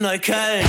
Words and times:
Neukölln. 0.00 0.64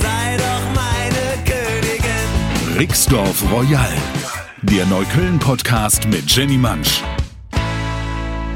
Sei 0.00 0.36
doch 0.38 0.62
meine 0.74 1.44
Königin. 1.44 2.78
Rixdorf 2.78 3.44
Royal, 3.52 3.92
der 4.62 4.86
Neukölln-Podcast 4.86 6.06
mit 6.08 6.34
Jenny 6.34 6.56
Mansch. 6.56 7.02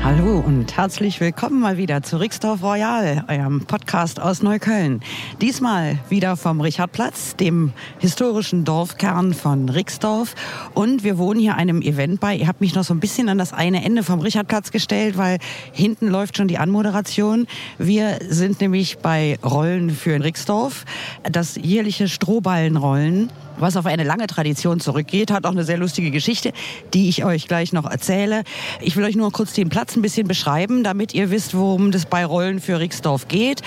Hallo 0.05 0.39
und 0.39 0.77
herzlich 0.77 1.19
willkommen 1.21 1.61
mal 1.61 1.79
wieder 1.79 2.03
zu 2.03 2.19
Rixdorf 2.19 2.63
Royal, 2.63 3.25
eurem 3.27 3.65
Podcast 3.65 4.21
aus 4.21 4.43
Neukölln. 4.43 5.01
Diesmal 5.41 5.99
wieder 6.11 6.37
vom 6.37 6.61
Richardplatz, 6.61 7.37
dem 7.37 7.73
historischen 8.01 8.67
Dorfkern 8.67 9.33
von 9.33 9.71
Rixdorf. 9.71 10.35
Und 10.75 11.05
wir 11.05 11.17
wohnen 11.17 11.41
hier 11.41 11.55
einem 11.55 11.81
Event 11.81 12.21
bei. 12.21 12.37
Ihr 12.37 12.49
habt 12.49 12.61
mich 12.61 12.75
noch 12.75 12.85
so 12.85 12.93
ein 12.93 13.01
bisschen 13.01 13.31
an 13.31 13.39
das 13.39 13.55
eine 13.55 13.83
Ende 13.83 14.03
vom 14.03 14.21
Richardplatz 14.21 14.73
gestellt, 14.73 15.17
weil 15.17 15.39
hinten 15.73 16.09
läuft 16.09 16.37
schon 16.37 16.49
die 16.49 16.59
Anmoderation. 16.59 17.47
Wir 17.79 18.19
sind 18.29 18.61
nämlich 18.61 18.99
bei 18.99 19.39
Rollen 19.43 19.89
für 19.89 20.23
Rixdorf, 20.23 20.85
das 21.23 21.57
jährliche 21.57 22.09
Strohballenrollen 22.09 23.31
was 23.59 23.77
auf 23.77 23.87
eine 23.87 24.05
lange 24.05 24.27
Tradition 24.27 24.81
zurückgeht, 24.81 25.31
hat 25.31 25.47
auch 25.47 25.53
eine 25.53 25.65
sehr 25.65 25.79
lustige 25.79 26.11
Geschichte, 26.11 26.53
die 26.93 27.09
ich 27.09 27.25
euch 27.25 27.49
gleich 27.49 27.73
noch 27.73 27.89
erzähle. 27.91 28.43
Ich 28.81 28.97
will 28.97 29.05
euch 29.05 29.17
nur 29.17 29.31
kurz 29.33 29.53
den 29.53 29.69
Platz 29.69 29.97
ein 29.97 30.03
bisschen 30.03 30.27
beschreiben, 30.27 30.85
damit 30.85 31.15
ihr 31.15 31.31
wisst, 31.31 31.57
worum 31.57 31.91
das 31.91 32.07
bei 32.07 32.25
Rollen 32.25 32.61
für 32.61 32.81
Rixdorf 32.81 33.29
geht. 33.29 33.63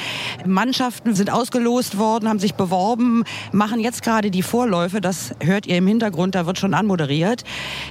Mannschaften 0.45 1.16
sind 1.16 1.31
ausgelost 1.31 1.97
worden, 1.97 2.27
haben 2.29 2.39
sich 2.39 2.55
beworben, 2.55 3.23
machen 3.52 3.79
jetzt 3.79 4.03
gerade 4.03 4.31
die 4.31 4.44
Vorläufe, 4.44 5.02
das 5.02 5.33
hört 5.39 5.66
ihr 5.67 5.77
im 5.77 5.88
Hintergrund, 5.88 6.35
da 6.35 6.45
wird 6.45 6.57
schon 6.57 6.73
anmoderiert. 6.73 7.44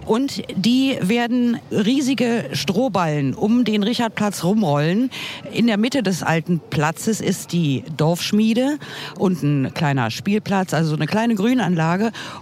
Und 0.05 0.43
die 0.55 0.99
werden 1.01 1.59
riesige 1.71 2.51
Strohballen 2.53 3.35
um 3.35 3.65
den 3.65 3.83
Richardplatz 3.83 4.45
rumrollen. 4.45 5.11
In 5.53 5.67
der 5.67 5.79
Mitte 5.79 6.03
des 6.03 6.23
alten 6.23 6.61
Platzes 6.71 7.21
ist 7.21 7.53
die 7.53 7.85
Dorfschmiede 7.97 8.79
und 9.19 9.43
ein 9.43 9.75
kleiner 9.75 10.11
Spielplatz, 10.11 10.75
also 10.75 10.91
so 10.91 10.97
eine 10.97 11.07
kleine 11.07 11.35
Grünanlage 11.35 11.86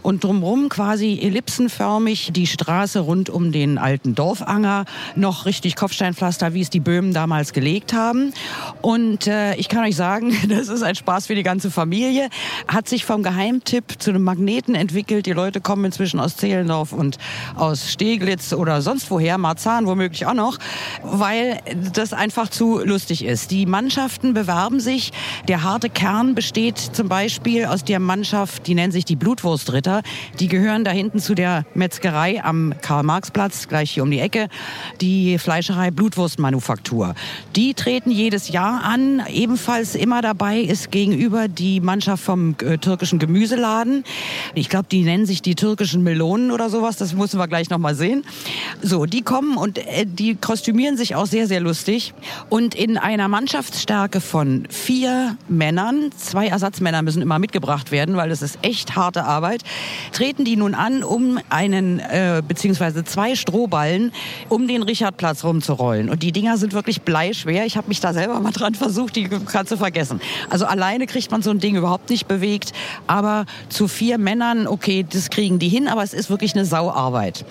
und 0.02 0.24
drumherum 0.24 0.68
quasi 0.68 1.18
ellipsenförmig 1.20 2.30
die 2.32 2.46
Straße 2.46 3.00
rund 3.00 3.30
um 3.30 3.52
den 3.52 3.78
alten 3.78 4.14
Dorfanger, 4.14 4.84
noch 5.16 5.46
richtig 5.46 5.76
Kopfsteinpflaster, 5.76 6.54
wie 6.54 6.60
es 6.60 6.70
die 6.70 6.80
Böhmen 6.80 7.12
damals 7.12 7.52
gelegt 7.52 7.92
haben. 7.92 8.32
Und 8.82 9.26
äh, 9.26 9.54
ich 9.56 9.68
kann 9.68 9.84
euch 9.84 9.96
sagen, 9.96 10.34
das 10.48 10.68
ist 10.68 10.82
ein 10.82 10.94
Spaß 10.94 11.26
für 11.26 11.34
die 11.34 11.42
ganze 11.42 11.70
Familie. 11.70 12.28
Hat 12.68 12.88
sich 12.88 13.04
vom 13.04 13.22
Geheimtipp 13.22 13.96
zu 13.98 14.10
einem 14.10 14.22
Magneten 14.22 14.74
entwickelt. 14.74 15.26
Die 15.26 15.32
Leute 15.32 15.60
kommen 15.60 15.84
inzwischen 15.84 16.20
aus 16.20 16.36
Zehlendorf 16.36 16.92
und 16.92 17.18
aus 17.56 17.90
Steglitz 17.90 18.52
oder 18.52 18.82
sonst 18.82 19.10
woher, 19.10 19.38
Marzahn 19.38 19.86
womöglich 19.86 20.26
auch 20.26 20.34
noch, 20.34 20.58
weil 21.02 21.60
das 21.92 22.12
einfach 22.12 22.48
zu 22.48 22.80
lustig 22.84 23.24
ist. 23.24 23.50
Die 23.50 23.66
Mannschaften 23.66 24.34
bewerben 24.34 24.80
sich. 24.80 25.12
Der 25.48 25.62
harte 25.62 25.90
Kern 25.90 26.34
besteht 26.34 26.78
zum 26.78 27.08
Beispiel 27.08 27.66
aus 27.66 27.84
der 27.84 28.00
Mannschaft, 28.00 28.66
die 28.66 28.74
nennt 28.74 28.92
sich 28.92 29.04
die 29.04 29.16
Blutwurstritter. 29.34 30.02
Die 30.38 30.46
gehören 30.46 30.84
da 30.84 30.92
hinten 30.92 31.18
zu 31.18 31.34
der 31.34 31.66
Metzgerei 31.74 32.44
am 32.44 32.72
Karl-Marx-Platz, 32.80 33.66
gleich 33.66 33.90
hier 33.90 34.04
um 34.04 34.10
die 34.12 34.20
Ecke, 34.20 34.48
die 35.00 35.38
Fleischerei 35.38 35.90
Blutwurstmanufaktur. 35.90 37.16
Die 37.56 37.74
treten 37.74 38.12
jedes 38.12 38.48
Jahr 38.48 38.84
an. 38.84 39.22
Ebenfalls 39.28 39.96
immer 39.96 40.22
dabei 40.22 40.60
ist 40.60 40.92
gegenüber 40.92 41.48
die 41.48 41.80
Mannschaft 41.80 42.22
vom 42.22 42.54
äh, 42.62 42.78
türkischen 42.78 43.18
Gemüseladen. 43.18 44.04
Ich 44.54 44.68
glaube, 44.68 44.86
die 44.88 45.02
nennen 45.02 45.26
sich 45.26 45.42
die 45.42 45.56
türkischen 45.56 46.04
Melonen 46.04 46.52
oder 46.52 46.70
sowas. 46.70 46.96
Das 46.96 47.12
müssen 47.12 47.40
wir 47.40 47.48
gleich 47.48 47.70
noch 47.70 47.78
mal 47.78 47.96
sehen. 47.96 48.24
So, 48.82 49.04
die 49.04 49.22
kommen 49.22 49.56
und 49.56 49.78
äh, 49.78 50.06
die 50.06 50.36
kostümieren 50.36 50.96
sich 50.96 51.16
auch 51.16 51.26
sehr, 51.26 51.48
sehr 51.48 51.60
lustig. 51.60 52.14
Und 52.50 52.76
in 52.76 52.98
einer 52.98 53.26
Mannschaftsstärke 53.26 54.20
von 54.20 54.68
vier 54.70 55.36
Männern, 55.48 56.12
zwei 56.16 56.46
Ersatzmänner 56.46 57.02
müssen 57.02 57.20
immer 57.20 57.40
mitgebracht 57.40 57.90
werden, 57.90 58.16
weil 58.16 58.30
es 58.30 58.40
ist 58.40 58.58
echt 58.62 58.94
harte 58.94 59.23
Arbeit, 59.24 59.62
treten 60.12 60.44
die 60.44 60.56
nun 60.56 60.74
an, 60.74 61.02
um 61.02 61.38
einen 61.48 61.98
äh, 61.98 62.42
beziehungsweise 62.46 63.04
zwei 63.04 63.34
Strohballen 63.34 64.12
um 64.48 64.68
den 64.68 64.82
Richardplatz 64.82 65.44
rumzurollen. 65.44 66.08
Und 66.08 66.22
die 66.22 66.32
Dinger 66.32 66.56
sind 66.56 66.72
wirklich 66.72 67.02
bleischwer. 67.02 67.64
Ich 67.66 67.76
habe 67.76 67.88
mich 67.88 68.00
da 68.00 68.12
selber 68.12 68.38
mal 68.40 68.52
dran 68.52 68.74
versucht, 68.74 69.16
die 69.16 69.28
kannst 69.28 69.72
du 69.72 69.76
vergessen. 69.76 70.20
Also 70.50 70.66
alleine 70.66 71.06
kriegt 71.06 71.30
man 71.30 71.42
so 71.42 71.50
ein 71.50 71.58
Ding 71.58 71.76
überhaupt 71.76 72.10
nicht 72.10 72.26
bewegt. 72.26 72.72
Aber 73.06 73.46
zu 73.68 73.88
vier 73.88 74.18
Männern, 74.18 74.66
okay, 74.66 75.04
das 75.08 75.30
kriegen 75.30 75.58
die 75.58 75.68
hin, 75.68 75.88
aber 75.88 76.02
es 76.02 76.14
ist 76.14 76.30
wirklich 76.30 76.54
eine 76.54 76.64
Sauarbeit. 76.64 77.44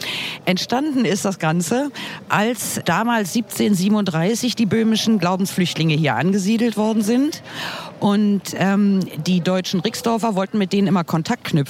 Entstanden 0.45 1.05
ist 1.05 1.25
das 1.25 1.39
Ganze, 1.39 1.91
als 2.29 2.81
damals 2.85 3.35
1737 3.35 4.55
die 4.55 4.65
böhmischen 4.65 5.19
Glaubensflüchtlinge 5.19 5.95
hier 5.95 6.15
angesiedelt 6.15 6.77
worden 6.77 7.01
sind. 7.01 7.41
Und 7.99 8.41
ähm, 8.55 8.99
die 9.25 9.39
deutschen 9.39 9.79
Rixdorfer 9.79 10.35
wollten 10.35 10.57
mit 10.57 10.73
denen 10.73 10.87
immer 10.87 11.03
Kontakt 11.03 11.45
knüpfen. 11.45 11.62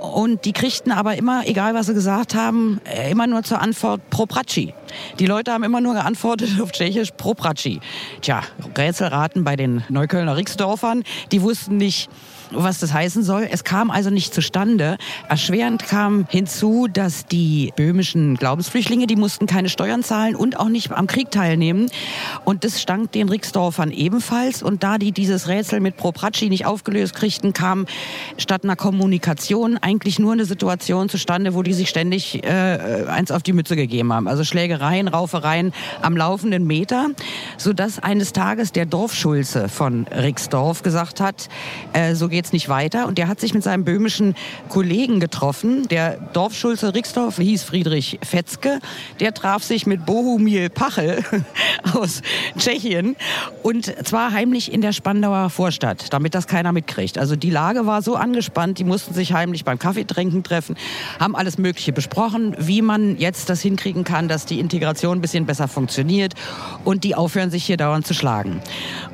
Und 0.00 0.44
die 0.44 0.52
kriegten 0.52 0.92
aber 0.92 1.16
immer, 1.16 1.46
egal 1.46 1.74
was 1.74 1.86
sie 1.86 1.94
gesagt 1.94 2.34
haben, 2.34 2.80
äh, 2.84 3.10
immer 3.10 3.26
nur 3.26 3.42
zur 3.42 3.60
Antwort 3.60 4.08
Propraci. 4.10 4.74
Die 5.18 5.26
Leute 5.26 5.52
haben 5.52 5.64
immer 5.64 5.80
nur 5.80 5.94
geantwortet 5.94 6.60
auf 6.60 6.72
Tschechisch 6.72 7.10
Propraci. 7.16 7.80
Tja, 8.20 8.42
Rätselraten 8.76 9.44
bei 9.44 9.56
den 9.56 9.84
Neuköllner 9.88 10.36
Rixdorfern, 10.36 11.04
die 11.32 11.42
wussten 11.42 11.76
nicht, 11.76 12.10
was 12.52 12.78
das 12.78 12.92
heißen 12.92 13.22
soll. 13.22 13.48
Es 13.50 13.64
kam 13.64 13.90
also 13.90 14.10
nicht 14.10 14.34
zustande. 14.34 14.98
Erschwerend 15.28 15.86
kam 15.86 16.26
hinzu, 16.28 16.88
dass 16.92 17.26
die 17.26 17.72
böhmischen 17.76 18.36
Glaubensflüchtlinge, 18.36 19.06
die 19.06 19.16
mussten 19.16 19.46
keine 19.46 19.68
Steuern 19.68 20.02
zahlen 20.02 20.34
und 20.34 20.58
auch 20.58 20.68
nicht 20.68 20.92
am 20.92 21.06
Krieg 21.06 21.30
teilnehmen. 21.30 21.90
Und 22.44 22.64
das 22.64 22.80
stank 22.80 23.12
den 23.12 23.28
Rixdorfern 23.28 23.90
ebenfalls. 23.90 24.62
Und 24.62 24.82
da 24.82 24.98
die 24.98 25.12
dieses 25.12 25.48
Rätsel 25.48 25.80
mit 25.80 25.96
Propraci 25.96 26.48
nicht 26.48 26.66
aufgelöst 26.66 27.14
kriegten, 27.14 27.52
kam 27.52 27.86
statt 28.36 28.64
einer 28.64 28.76
Kommunikation 28.76 29.78
eigentlich 29.78 30.18
nur 30.18 30.32
eine 30.32 30.44
Situation 30.44 31.08
zustande, 31.08 31.54
wo 31.54 31.62
die 31.62 31.72
sich 31.72 31.88
ständig 31.88 32.44
äh, 32.44 33.04
eins 33.08 33.30
auf 33.30 33.42
die 33.42 33.52
Mütze 33.52 33.76
gegeben 33.76 34.12
haben. 34.12 34.28
Also 34.28 34.44
Schlägereien, 34.44 35.08
Raufereien 35.08 35.72
am 36.02 36.16
laufenden 36.16 36.66
Meter, 36.66 37.08
sodass 37.56 37.98
eines 37.98 38.32
Tages 38.32 38.72
der 38.72 38.86
Dorfschulze 38.86 39.68
von 39.68 40.06
Rixdorf 40.08 40.82
gesagt 40.82 41.20
hat, 41.20 41.48
äh, 41.92 42.14
so 42.14 42.28
geht's 42.40 42.54
nicht 42.54 42.70
weiter. 42.70 43.06
Und 43.06 43.18
der 43.18 43.28
hat 43.28 43.38
sich 43.38 43.52
mit 43.52 43.62
seinem 43.62 43.84
böhmischen 43.84 44.34
Kollegen 44.70 45.20
getroffen. 45.20 45.86
Der 45.88 46.16
Dorfschulze 46.32 46.94
Rixdorf 46.94 47.36
hieß 47.36 47.64
Friedrich 47.64 48.18
Fetzke. 48.22 48.80
Der 49.20 49.34
traf 49.34 49.62
sich 49.62 49.84
mit 49.84 50.06
Bohumil 50.06 50.70
Pachel 50.70 51.22
aus 51.92 52.22
Tschechien 52.56 53.16
und 53.62 53.92
zwar 54.06 54.32
heimlich 54.32 54.72
in 54.72 54.80
der 54.80 54.92
Spandauer 54.92 55.50
Vorstadt, 55.50 56.14
damit 56.14 56.34
das 56.34 56.46
keiner 56.46 56.72
mitkriegt. 56.72 57.18
Also 57.18 57.36
die 57.36 57.50
Lage 57.50 57.84
war 57.84 58.00
so 58.00 58.14
angespannt, 58.14 58.78
die 58.78 58.84
mussten 58.84 59.12
sich 59.12 59.34
heimlich 59.34 59.66
beim 59.66 59.78
Kaffeetrinken 59.78 60.42
treffen, 60.42 60.76
haben 61.18 61.36
alles 61.36 61.58
Mögliche 61.58 61.92
besprochen, 61.92 62.56
wie 62.58 62.80
man 62.80 63.18
jetzt 63.18 63.50
das 63.50 63.60
hinkriegen 63.60 64.04
kann, 64.04 64.28
dass 64.28 64.46
die 64.46 64.60
Integration 64.60 65.18
ein 65.18 65.20
bisschen 65.20 65.44
besser 65.44 65.68
funktioniert 65.68 66.32
und 66.86 67.04
die 67.04 67.14
aufhören, 67.14 67.50
sich 67.50 67.64
hier 67.64 67.76
dauernd 67.76 68.06
zu 68.06 68.14
schlagen. 68.14 68.62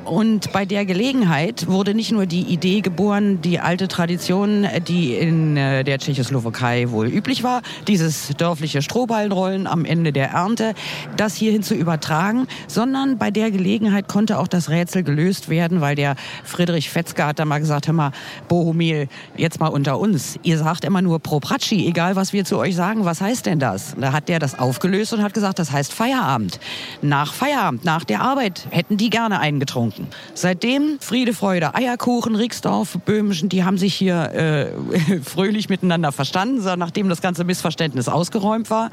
Und 0.07 0.53
bei 0.53 0.63
der 0.63 0.85
Gelegenheit 0.85 1.67
wurde 1.67 1.93
nicht 1.93 2.13
nur 2.13 2.25
die 2.25 2.43
Idee 2.43 2.79
geboren, 2.79 3.41
die 3.41 3.59
alte 3.59 3.89
Tradition, 3.89 4.65
die 4.87 5.15
in 5.15 5.57
äh, 5.57 5.83
der 5.83 5.99
Tschechoslowakei 5.99 6.91
wohl 6.91 7.07
üblich 7.07 7.43
war, 7.43 7.61
dieses 7.89 8.29
dörfliche 8.37 8.81
Strohballenrollen 8.81 9.67
am 9.67 9.83
Ende 9.83 10.13
der 10.13 10.29
Ernte, 10.29 10.75
das 11.17 11.35
hierhin 11.35 11.61
zu 11.61 11.75
übertragen, 11.75 12.47
sondern 12.67 13.17
bei 13.17 13.31
der 13.31 13.51
Gelegenheit 13.51 14.07
konnte 14.07 14.39
auch 14.39 14.47
das 14.47 14.69
Rätsel 14.69 15.03
gelöst 15.03 15.49
werden, 15.49 15.81
weil 15.81 15.95
der 15.95 16.15
Friedrich 16.45 16.89
Fetzke 16.89 17.25
hat 17.25 17.39
da 17.39 17.43
mal 17.43 17.59
gesagt, 17.59 17.87
hör 17.87 17.93
mal, 17.93 18.11
Bohumil, 18.47 19.09
jetzt 19.35 19.59
mal 19.59 19.67
unter 19.67 19.99
uns. 19.99 20.39
Ihr 20.41 20.57
sagt 20.57 20.85
immer 20.85 21.01
nur 21.01 21.19
Propraci, 21.19 21.85
egal 21.85 22.15
was 22.15 22.31
wir 22.31 22.45
zu 22.45 22.57
euch 22.57 22.77
sagen, 22.77 23.03
was 23.03 23.19
heißt 23.19 23.45
denn 23.45 23.59
das? 23.59 23.93
Da 23.99 24.13
hat 24.13 24.29
der 24.29 24.39
das 24.39 24.57
aufgelöst 24.57 25.11
und 25.11 25.21
hat 25.21 25.33
gesagt, 25.33 25.59
das 25.59 25.73
heißt 25.73 25.91
Feierabend. 25.91 26.61
Nach 27.01 27.33
Feierabend, 27.33 27.83
nach 27.83 28.05
der 28.05 28.21
Arbeit 28.21 28.67
hätten 28.69 28.95
die 28.95 29.09
gerne 29.09 29.41
eingetrunken. 29.41 29.96
Seitdem 30.33 30.97
Friede, 30.99 31.33
Freude, 31.33 31.75
Eierkuchen, 31.75 32.35
Rixdorf, 32.35 32.97
Böhmischen, 33.05 33.49
die 33.49 33.63
haben 33.63 33.77
sich 33.77 33.93
hier 33.93 34.31
äh, 34.33 35.21
fröhlich 35.23 35.69
miteinander 35.69 36.11
verstanden, 36.11 36.63
nachdem 36.77 37.09
das 37.09 37.21
ganze 37.21 37.43
Missverständnis 37.43 38.07
ausgeräumt 38.07 38.69
war, 38.69 38.91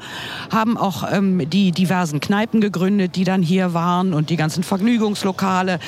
haben 0.51 0.77
auch 0.77 1.03
ähm, 1.11 1.49
die 1.49 1.71
diversen 1.71 2.19
Kneipen 2.19 2.61
gegründet, 2.61 3.15
die 3.15 3.23
dann 3.23 3.41
hier 3.41 3.73
waren 3.73 4.13
und 4.13 4.29
die 4.29 4.35
ganzen 4.35 4.63
Vergnügungslokale. 4.63 5.79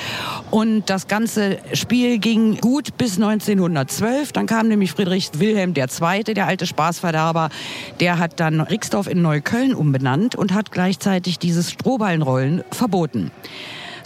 Und 0.50 0.90
das 0.90 1.08
ganze 1.08 1.58
Spiel 1.72 2.18
ging 2.18 2.58
gut 2.60 2.96
bis 2.96 3.16
1912. 3.16 4.32
Dann 4.32 4.46
kam 4.46 4.68
nämlich 4.68 4.92
Friedrich 4.92 5.30
Wilhelm 5.34 5.74
II., 5.76 6.34
der 6.34 6.46
alte 6.46 6.66
Spaßverderber, 6.66 7.50
der 8.00 8.18
hat 8.18 8.40
dann 8.40 8.60
Rixdorf 8.60 9.06
in 9.06 9.22
Neukölln 9.22 9.74
umbenannt 9.74 10.34
und 10.34 10.52
hat 10.52 10.72
gleichzeitig 10.72 11.38
dieses 11.38 11.70
Strohballenrollen 11.70 12.64
verboten. 12.70 13.30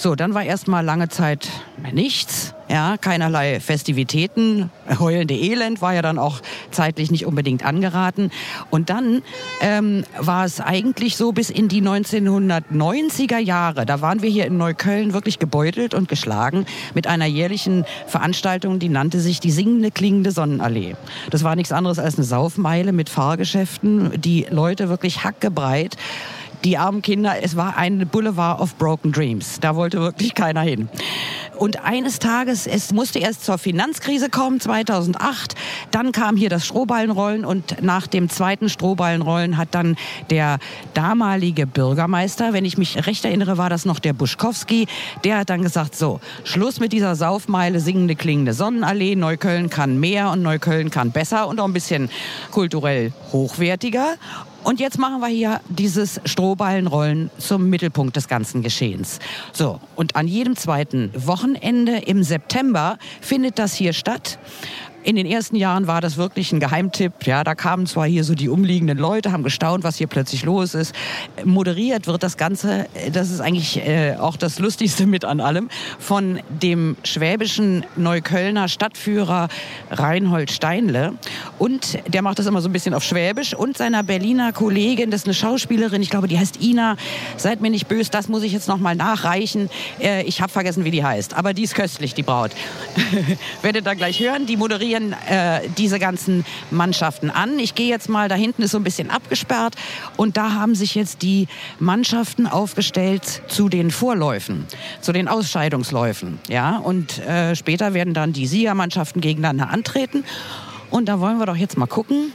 So, 0.02 0.16
dann 0.16 0.34
war 0.34 0.42
erstmal 0.42 0.84
lange 0.84 1.10
Zeit 1.10 1.48
nichts, 1.92 2.54
ja, 2.68 2.96
keinerlei 2.96 3.60
Festivitäten. 3.60 4.68
Heulende 4.98 5.34
Elend 5.34 5.80
war 5.80 5.94
ja 5.94 6.02
dann 6.02 6.18
auch 6.18 6.40
zeitlich 6.72 7.12
nicht 7.12 7.24
unbedingt 7.24 7.64
angeraten. 7.64 8.32
Und 8.70 8.90
dann 8.90 9.22
ähm, 9.60 10.02
war 10.18 10.44
es 10.44 10.60
eigentlich 10.60 11.16
so 11.16 11.30
bis 11.30 11.50
in 11.50 11.68
die 11.68 11.82
1990er 11.82 13.38
Jahre. 13.38 13.86
Da 13.86 14.00
waren 14.00 14.22
wir 14.22 14.28
hier 14.28 14.46
in 14.46 14.56
Neukölln 14.56 15.12
wirklich 15.12 15.38
gebeutelt 15.38 15.94
und 15.94 16.08
geschlagen 16.08 16.66
mit 16.94 17.06
einer 17.06 17.26
jährlichen 17.26 17.84
Veranstaltung, 18.08 18.80
die 18.80 18.88
nannte 18.88 19.20
sich 19.20 19.38
die 19.38 19.52
singende 19.52 19.92
klingende 19.92 20.32
Sonnenallee. 20.32 20.96
Das 21.30 21.44
war 21.44 21.54
nichts 21.54 21.70
anderes 21.70 22.00
als 22.00 22.16
eine 22.16 22.24
Saufmeile 22.24 22.90
mit 22.90 23.08
Fahrgeschäften, 23.08 24.20
die 24.20 24.48
Leute 24.50 24.88
wirklich 24.88 25.22
hackebreit 25.22 25.96
die 26.64 26.78
armen 26.78 27.02
Kinder, 27.02 27.34
es 27.42 27.56
war 27.56 27.76
ein 27.76 28.06
Boulevard 28.08 28.60
of 28.60 28.76
Broken 28.76 29.12
Dreams. 29.12 29.58
Da 29.60 29.76
wollte 29.76 30.00
wirklich 30.00 30.34
keiner 30.34 30.62
hin. 30.62 30.88
Und 31.58 31.84
eines 31.84 32.18
Tages, 32.18 32.66
es 32.66 32.92
musste 32.92 33.18
erst 33.18 33.44
zur 33.44 33.58
Finanzkrise 33.58 34.28
kommen, 34.28 34.58
2008. 34.58 35.54
Dann 35.90 36.10
kam 36.10 36.36
hier 36.36 36.48
das 36.48 36.66
Strohballenrollen 36.66 37.44
und 37.44 37.82
nach 37.82 38.06
dem 38.06 38.28
zweiten 38.28 38.68
Strohballenrollen 38.68 39.56
hat 39.56 39.68
dann 39.72 39.96
der 40.30 40.58
damalige 40.94 41.66
Bürgermeister, 41.66 42.52
wenn 42.52 42.64
ich 42.64 42.78
mich 42.78 43.06
recht 43.06 43.24
erinnere, 43.24 43.58
war 43.58 43.70
das 43.70 43.84
noch 43.84 44.00
der 44.00 44.12
Buschkowski, 44.12 44.86
der 45.24 45.38
hat 45.38 45.50
dann 45.50 45.62
gesagt, 45.62 45.94
so, 45.94 46.20
Schluss 46.42 46.80
mit 46.80 46.92
dieser 46.92 47.14
Saufmeile, 47.14 47.80
singende, 47.80 48.16
klingende 48.16 48.54
Sonnenallee. 48.54 49.14
Neukölln 49.14 49.70
kann 49.70 50.00
mehr 50.00 50.30
und 50.30 50.42
Neukölln 50.42 50.90
kann 50.90 51.12
besser 51.12 51.46
und 51.46 51.60
auch 51.60 51.66
ein 51.66 51.72
bisschen 51.72 52.10
kulturell 52.50 53.12
hochwertiger. 53.30 54.16
Und 54.64 54.78
jetzt 54.78 54.98
machen 54.98 55.20
wir 55.20 55.26
hier 55.26 55.60
dieses 55.68 56.20
Strohballenrollen 56.24 57.30
zum 57.38 57.68
Mittelpunkt 57.68 58.16
des 58.16 58.28
ganzen 58.28 58.62
Geschehens. 58.62 59.18
So, 59.52 59.80
und 59.96 60.14
an 60.14 60.28
jedem 60.28 60.56
zweiten 60.56 61.10
Wochenende 61.14 61.98
im 61.98 62.22
September 62.22 62.98
findet 63.20 63.58
das 63.58 63.74
hier 63.74 63.92
statt. 63.92 64.38
In 65.04 65.16
den 65.16 65.26
ersten 65.26 65.56
Jahren 65.56 65.88
war 65.88 66.00
das 66.00 66.16
wirklich 66.16 66.52
ein 66.52 66.60
Geheimtipp. 66.60 67.26
Ja, 67.26 67.42
da 67.42 67.56
kamen 67.56 67.86
zwar 67.86 68.06
hier 68.06 68.22
so 68.22 68.36
die 68.36 68.48
umliegenden 68.48 68.98
Leute, 68.98 69.32
haben 69.32 69.42
gestaunt, 69.42 69.82
was 69.82 69.96
hier 69.96 70.06
plötzlich 70.06 70.44
los 70.44 70.74
ist. 70.74 70.94
Moderiert 71.44 72.06
wird 72.06 72.22
das 72.22 72.36
Ganze, 72.36 72.86
das 73.12 73.30
ist 73.30 73.40
eigentlich 73.40 73.84
äh, 73.84 74.14
auch 74.16 74.36
das 74.36 74.60
Lustigste 74.60 75.06
mit 75.06 75.24
an 75.24 75.40
allem, 75.40 75.70
von 75.98 76.38
dem 76.48 76.96
schwäbischen 77.02 77.84
Neuköllner 77.96 78.68
Stadtführer 78.68 79.48
Reinhold 79.90 80.52
Steinle. 80.52 81.14
Und 81.58 81.98
der 82.06 82.22
macht 82.22 82.38
das 82.38 82.46
immer 82.46 82.60
so 82.60 82.68
ein 82.68 82.72
bisschen 82.72 82.94
auf 82.94 83.02
Schwäbisch 83.02 83.54
und 83.54 83.76
seiner 83.76 84.04
Berliner 84.04 84.52
Kollegin, 84.52 85.10
das 85.10 85.22
ist 85.22 85.26
eine 85.26 85.34
Schauspielerin, 85.34 86.00
ich 86.00 86.10
glaube, 86.10 86.28
die 86.28 86.38
heißt 86.38 86.62
Ina. 86.62 86.96
Seid 87.36 87.60
mir 87.60 87.70
nicht 87.70 87.88
böse, 87.88 88.10
das 88.10 88.28
muss 88.28 88.44
ich 88.44 88.52
jetzt 88.52 88.68
noch 88.68 88.78
mal 88.78 88.94
nachreichen. 88.94 89.68
Äh, 90.00 90.22
ich 90.22 90.40
habe 90.40 90.52
vergessen, 90.52 90.84
wie 90.84 90.92
die 90.92 91.02
heißt, 91.02 91.34
aber 91.34 91.54
die 91.54 91.64
ist 91.64 91.74
köstlich, 91.74 92.14
die 92.14 92.22
Braut. 92.22 92.52
Werdet 93.62 93.84
ihr 93.84 93.94
gleich 93.96 94.20
hören, 94.20 94.46
die 94.46 94.56
moderiert 94.56 94.91
moderieren 94.92 95.14
äh, 95.28 95.68
diese 95.78 95.98
ganzen 95.98 96.44
Mannschaften 96.70 97.30
an. 97.30 97.58
Ich 97.58 97.74
gehe 97.74 97.88
jetzt 97.88 98.08
mal, 98.08 98.28
da 98.28 98.34
hinten 98.34 98.62
ist 98.62 98.72
so 98.72 98.78
ein 98.78 98.84
bisschen 98.84 99.10
abgesperrt 99.10 99.74
und 100.16 100.36
da 100.36 100.52
haben 100.54 100.74
sich 100.74 100.94
jetzt 100.94 101.22
die 101.22 101.48
Mannschaften 101.78 102.46
aufgestellt 102.46 103.42
zu 103.48 103.68
den 103.68 103.90
Vorläufen, 103.90 104.66
zu 105.00 105.12
den 105.12 105.28
Ausscheidungsläufen. 105.28 106.38
Ja? 106.48 106.78
Und 106.78 107.18
äh, 107.20 107.56
später 107.56 107.94
werden 107.94 108.14
dann 108.14 108.32
die 108.32 108.46
Siegermannschaften 108.46 109.20
gegeneinander 109.20 109.70
antreten. 109.70 110.24
Und 110.90 111.08
da 111.08 111.20
wollen 111.20 111.38
wir 111.38 111.46
doch 111.46 111.56
jetzt 111.56 111.78
mal 111.78 111.86
gucken, 111.86 112.32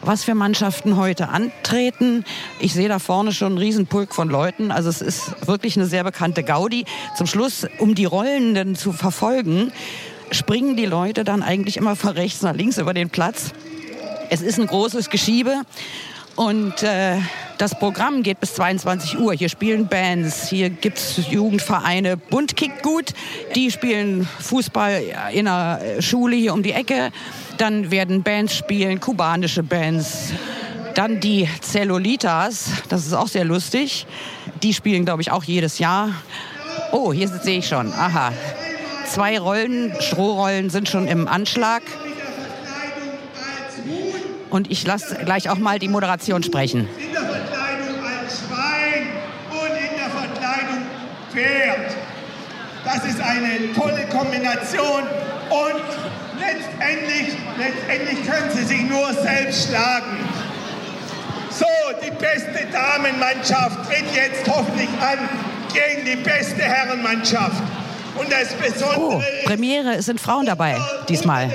was 0.00 0.24
für 0.24 0.34
Mannschaften 0.34 0.96
heute 0.96 1.28
antreten. 1.28 2.24
Ich 2.60 2.72
sehe 2.72 2.88
da 2.88 2.98
vorne 2.98 3.32
schon 3.32 3.48
einen 3.48 3.58
Riesenpulk 3.58 4.14
von 4.14 4.28
Leuten. 4.28 4.70
Also 4.70 4.88
es 4.88 5.02
ist 5.02 5.46
wirklich 5.46 5.76
eine 5.76 5.86
sehr 5.86 6.04
bekannte 6.04 6.44
Gaudi. 6.44 6.84
Zum 7.16 7.26
Schluss, 7.26 7.66
um 7.78 7.94
die 7.94 8.04
Rollenden 8.04 8.76
zu 8.76 8.92
verfolgen, 8.92 9.72
springen 10.30 10.76
die 10.76 10.86
Leute 10.86 11.24
dann 11.24 11.42
eigentlich 11.42 11.76
immer 11.76 11.96
von 11.96 12.10
rechts 12.10 12.42
nach 12.42 12.54
links 12.54 12.78
über 12.78 12.94
den 12.94 13.10
Platz. 13.10 13.52
Es 14.30 14.42
ist 14.42 14.58
ein 14.58 14.66
großes 14.66 15.10
Geschiebe 15.10 15.62
und 16.36 16.82
äh, 16.82 17.16
das 17.58 17.76
Programm 17.76 18.22
geht 18.22 18.38
bis 18.38 18.54
22 18.54 19.18
Uhr. 19.18 19.32
Hier 19.32 19.48
spielen 19.48 19.88
Bands, 19.88 20.48
hier 20.48 20.70
gibt 20.70 20.98
es 20.98 21.28
Jugendvereine. 21.30 22.16
Bund 22.16 22.56
kickt 22.56 22.82
gut, 22.82 23.12
die 23.56 23.70
spielen 23.70 24.28
Fußball 24.38 25.02
in 25.32 25.46
der 25.46 26.00
Schule 26.00 26.36
hier 26.36 26.52
um 26.52 26.62
die 26.62 26.72
Ecke. 26.72 27.10
Dann 27.56 27.90
werden 27.90 28.22
Bands 28.22 28.54
spielen, 28.54 29.00
kubanische 29.00 29.62
Bands. 29.62 30.32
Dann 30.94 31.20
die 31.20 31.48
Cellulitas, 31.62 32.70
das 32.88 33.06
ist 33.06 33.14
auch 33.14 33.28
sehr 33.28 33.44
lustig. 33.44 34.06
Die 34.62 34.72
spielen, 34.74 35.04
glaube 35.04 35.22
ich, 35.22 35.30
auch 35.32 35.44
jedes 35.44 35.78
Jahr. 35.78 36.10
Oh, 36.92 37.12
hier 37.12 37.28
sehe 37.28 37.58
ich 37.58 37.68
schon. 37.68 37.92
Aha, 37.92 38.32
Zwei 39.10 39.38
Rollen, 39.38 39.94
Strohrollen 40.00 40.68
sind 40.68 40.88
schon 40.88 41.08
im 41.08 41.28
Anschlag. 41.28 41.82
Und 44.50 44.70
ich 44.70 44.86
lasse 44.86 45.16
gleich 45.16 45.48
auch 45.48 45.58
mal 45.58 45.78
die 45.78 45.88
Moderation 45.88 46.42
sprechen. 46.42 46.88
In 46.98 47.12
der 47.12 47.22
Verkleidung 47.22 48.04
als 48.04 48.38
Schwein 48.38 49.06
und 49.50 49.70
in 49.70 49.96
der 49.96 50.10
Verkleidung 50.10 50.82
Pferd. 51.32 51.96
Das 52.84 53.04
ist 53.04 53.20
eine 53.20 53.72
tolle 53.74 54.06
Kombination 54.08 55.02
und 55.50 55.82
letztendlich, 56.38 57.36
letztendlich 57.58 58.26
können 58.26 58.50
sie 58.54 58.64
sich 58.64 58.82
nur 58.82 59.12
selbst 59.14 59.68
schlagen. 59.68 60.18
So, 61.50 61.66
die 62.04 62.10
beste 62.10 62.66
Damenmannschaft 62.70 63.86
tritt 63.88 64.14
jetzt 64.14 64.46
hoffentlich 64.48 64.88
an 65.00 65.28
gegen 65.72 66.04
die 66.04 66.22
beste 66.22 66.62
Herrenmannschaft. 66.62 67.62
Und 68.18 68.32
das 68.32 68.54
Besondere 68.54 68.98
Oh, 68.98 69.22
Premiere, 69.44 69.94
es 69.94 70.06
sind 70.06 70.20
Frauen 70.20 70.46
dabei 70.46 70.76
diesmal. 71.08 71.48
Noch 71.48 71.54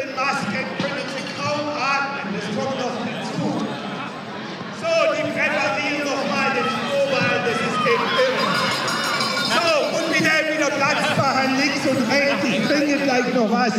links 11.57 11.85
und 11.85 12.11
rechts. 12.11 12.44
Ich 12.44 12.68
bringe 12.68 12.97
gleich 12.97 13.33
noch 13.33 13.52
was. 13.52 13.73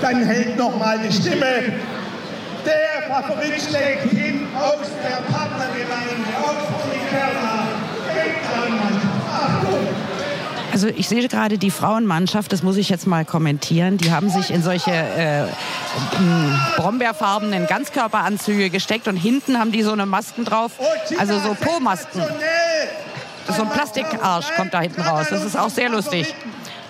Dann 0.00 0.24
hält 0.24 0.56
nochmal 0.56 0.98
die 0.98 1.12
Stimme. 1.12 1.72
Der 2.64 3.08
Favorit 3.08 3.60
schlägt 3.60 4.10
hin 4.10 4.46
aus 4.54 4.88
der 5.02 5.22
Partnergemeinde, 5.32 6.36
aus 6.42 6.56
Unikerna. 6.84 7.68
Denkt 8.14 8.44
dran, 8.46 8.76
Mann. 8.76 8.97
Also 10.78 10.90
ich 10.96 11.08
sehe 11.08 11.26
gerade 11.26 11.58
die 11.58 11.72
Frauenmannschaft, 11.72 12.52
das 12.52 12.62
muss 12.62 12.76
ich 12.76 12.88
jetzt 12.88 13.04
mal 13.04 13.24
kommentieren, 13.24 13.98
die 13.98 14.12
haben 14.12 14.30
sich 14.30 14.52
in 14.52 14.62
solche 14.62 14.92
äh, 14.92 15.40
m, 15.40 16.60
brombeerfarbenen 16.76 17.66
Ganzkörperanzüge 17.66 18.70
gesteckt 18.70 19.08
und 19.08 19.16
hinten 19.16 19.58
haben 19.58 19.72
die 19.72 19.82
so 19.82 19.90
eine 19.90 20.06
Masken 20.06 20.44
drauf, 20.44 20.70
also 21.18 21.40
so 21.40 21.56
Po-Masken. 21.60 22.22
So 23.56 23.62
ein 23.62 23.70
Plastikarsch 23.70 24.52
kommt 24.54 24.72
da 24.72 24.80
hinten 24.82 25.00
raus, 25.00 25.26
das 25.30 25.42
ist 25.44 25.58
auch 25.58 25.68
sehr 25.68 25.88
lustig. 25.88 26.32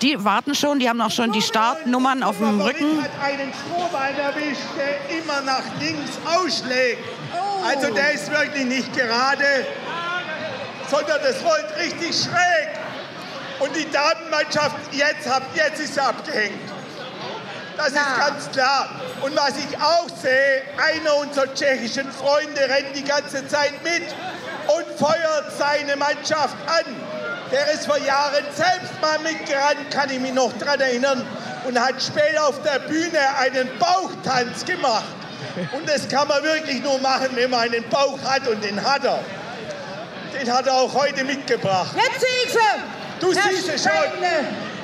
Die 0.03 0.23
warten 0.23 0.53
schon, 0.53 0.77
die 0.77 0.87
haben 0.87 1.01
auch 1.01 1.09
schon 1.09 1.31
die 1.31 1.41
Startnummern 1.41 2.21
auf 2.21 2.37
dem 2.37 2.61
Rücken. 2.61 3.01
hat 3.01 3.09
einen 3.25 3.51
Strohball 3.51 4.13
erwischt, 4.13 4.69
der 4.77 5.17
immer 5.17 5.41
nach 5.41 5.63
links 5.79 6.11
ausschlägt. 6.25 6.99
Also 7.67 7.91
der 7.91 8.11
ist 8.11 8.29
wirklich 8.29 8.65
nicht 8.65 8.93
gerade, 8.93 9.65
sondern 10.91 11.17
das 11.23 11.43
rollt 11.43 11.75
richtig 11.83 12.15
schräg. 12.15 12.78
Und 13.59 13.75
die 13.75 13.89
Damenmannschaft, 13.91 14.75
jetzt, 14.91 15.27
jetzt 15.53 15.79
ist 15.79 15.93
sie 15.93 16.01
abgehängt. 16.01 16.69
Das 17.77 17.89
ist 17.89 18.17
ganz 18.17 18.51
klar. 18.51 18.89
Und 19.21 19.35
was 19.37 19.51
ich 19.57 19.77
auch 19.77 20.07
sehe, 20.21 20.63
einer 20.77 21.15
unserer 21.15 21.53
tschechischen 21.53 22.11
Freunde 22.11 22.59
rennt 22.61 22.95
die 22.95 23.03
ganze 23.03 23.47
Zeit 23.47 23.73
mit 23.83 24.03
und 24.67 24.99
feuert 24.99 25.45
seine 25.57 25.95
Mannschaft 25.95 26.55
an. 26.67 26.95
Der 27.51 27.71
ist 27.71 27.85
vor 27.85 27.97
Jahren 27.97 28.43
selbst 28.53 29.01
mal 29.01 29.17
mitgerannt, 29.19 29.89
kann 29.91 30.09
ich 30.09 30.19
mich 30.19 30.33
noch 30.33 30.51
daran 30.59 30.81
erinnern, 30.81 31.25
und 31.65 31.79
hat 31.79 32.01
später 32.01 32.47
auf 32.47 32.61
der 32.61 32.79
Bühne 32.79 33.19
einen 33.39 33.69
Bauchtanz 33.79 34.65
gemacht. 34.65 35.05
Und 35.71 35.89
das 35.89 36.07
kann 36.07 36.27
man 36.27 36.43
wirklich 36.43 36.81
nur 36.83 36.99
machen, 36.99 37.29
wenn 37.33 37.49
man 37.49 37.61
einen 37.61 37.87
Bauch 37.89 38.19
hat 38.23 38.47
und 38.47 38.63
den 38.63 38.83
hat 38.83 39.03
er. 39.03 39.19
Den 40.37 40.53
hat 40.53 40.67
er 40.67 40.73
auch 40.75 40.93
heute 40.93 41.23
mitgebracht. 41.23 41.95
Jetzt 41.95 42.25
siehst 42.45 42.55
du! 43.19 43.33
Siehst 43.33 43.69
es 43.69 43.83
schon. 43.83 43.91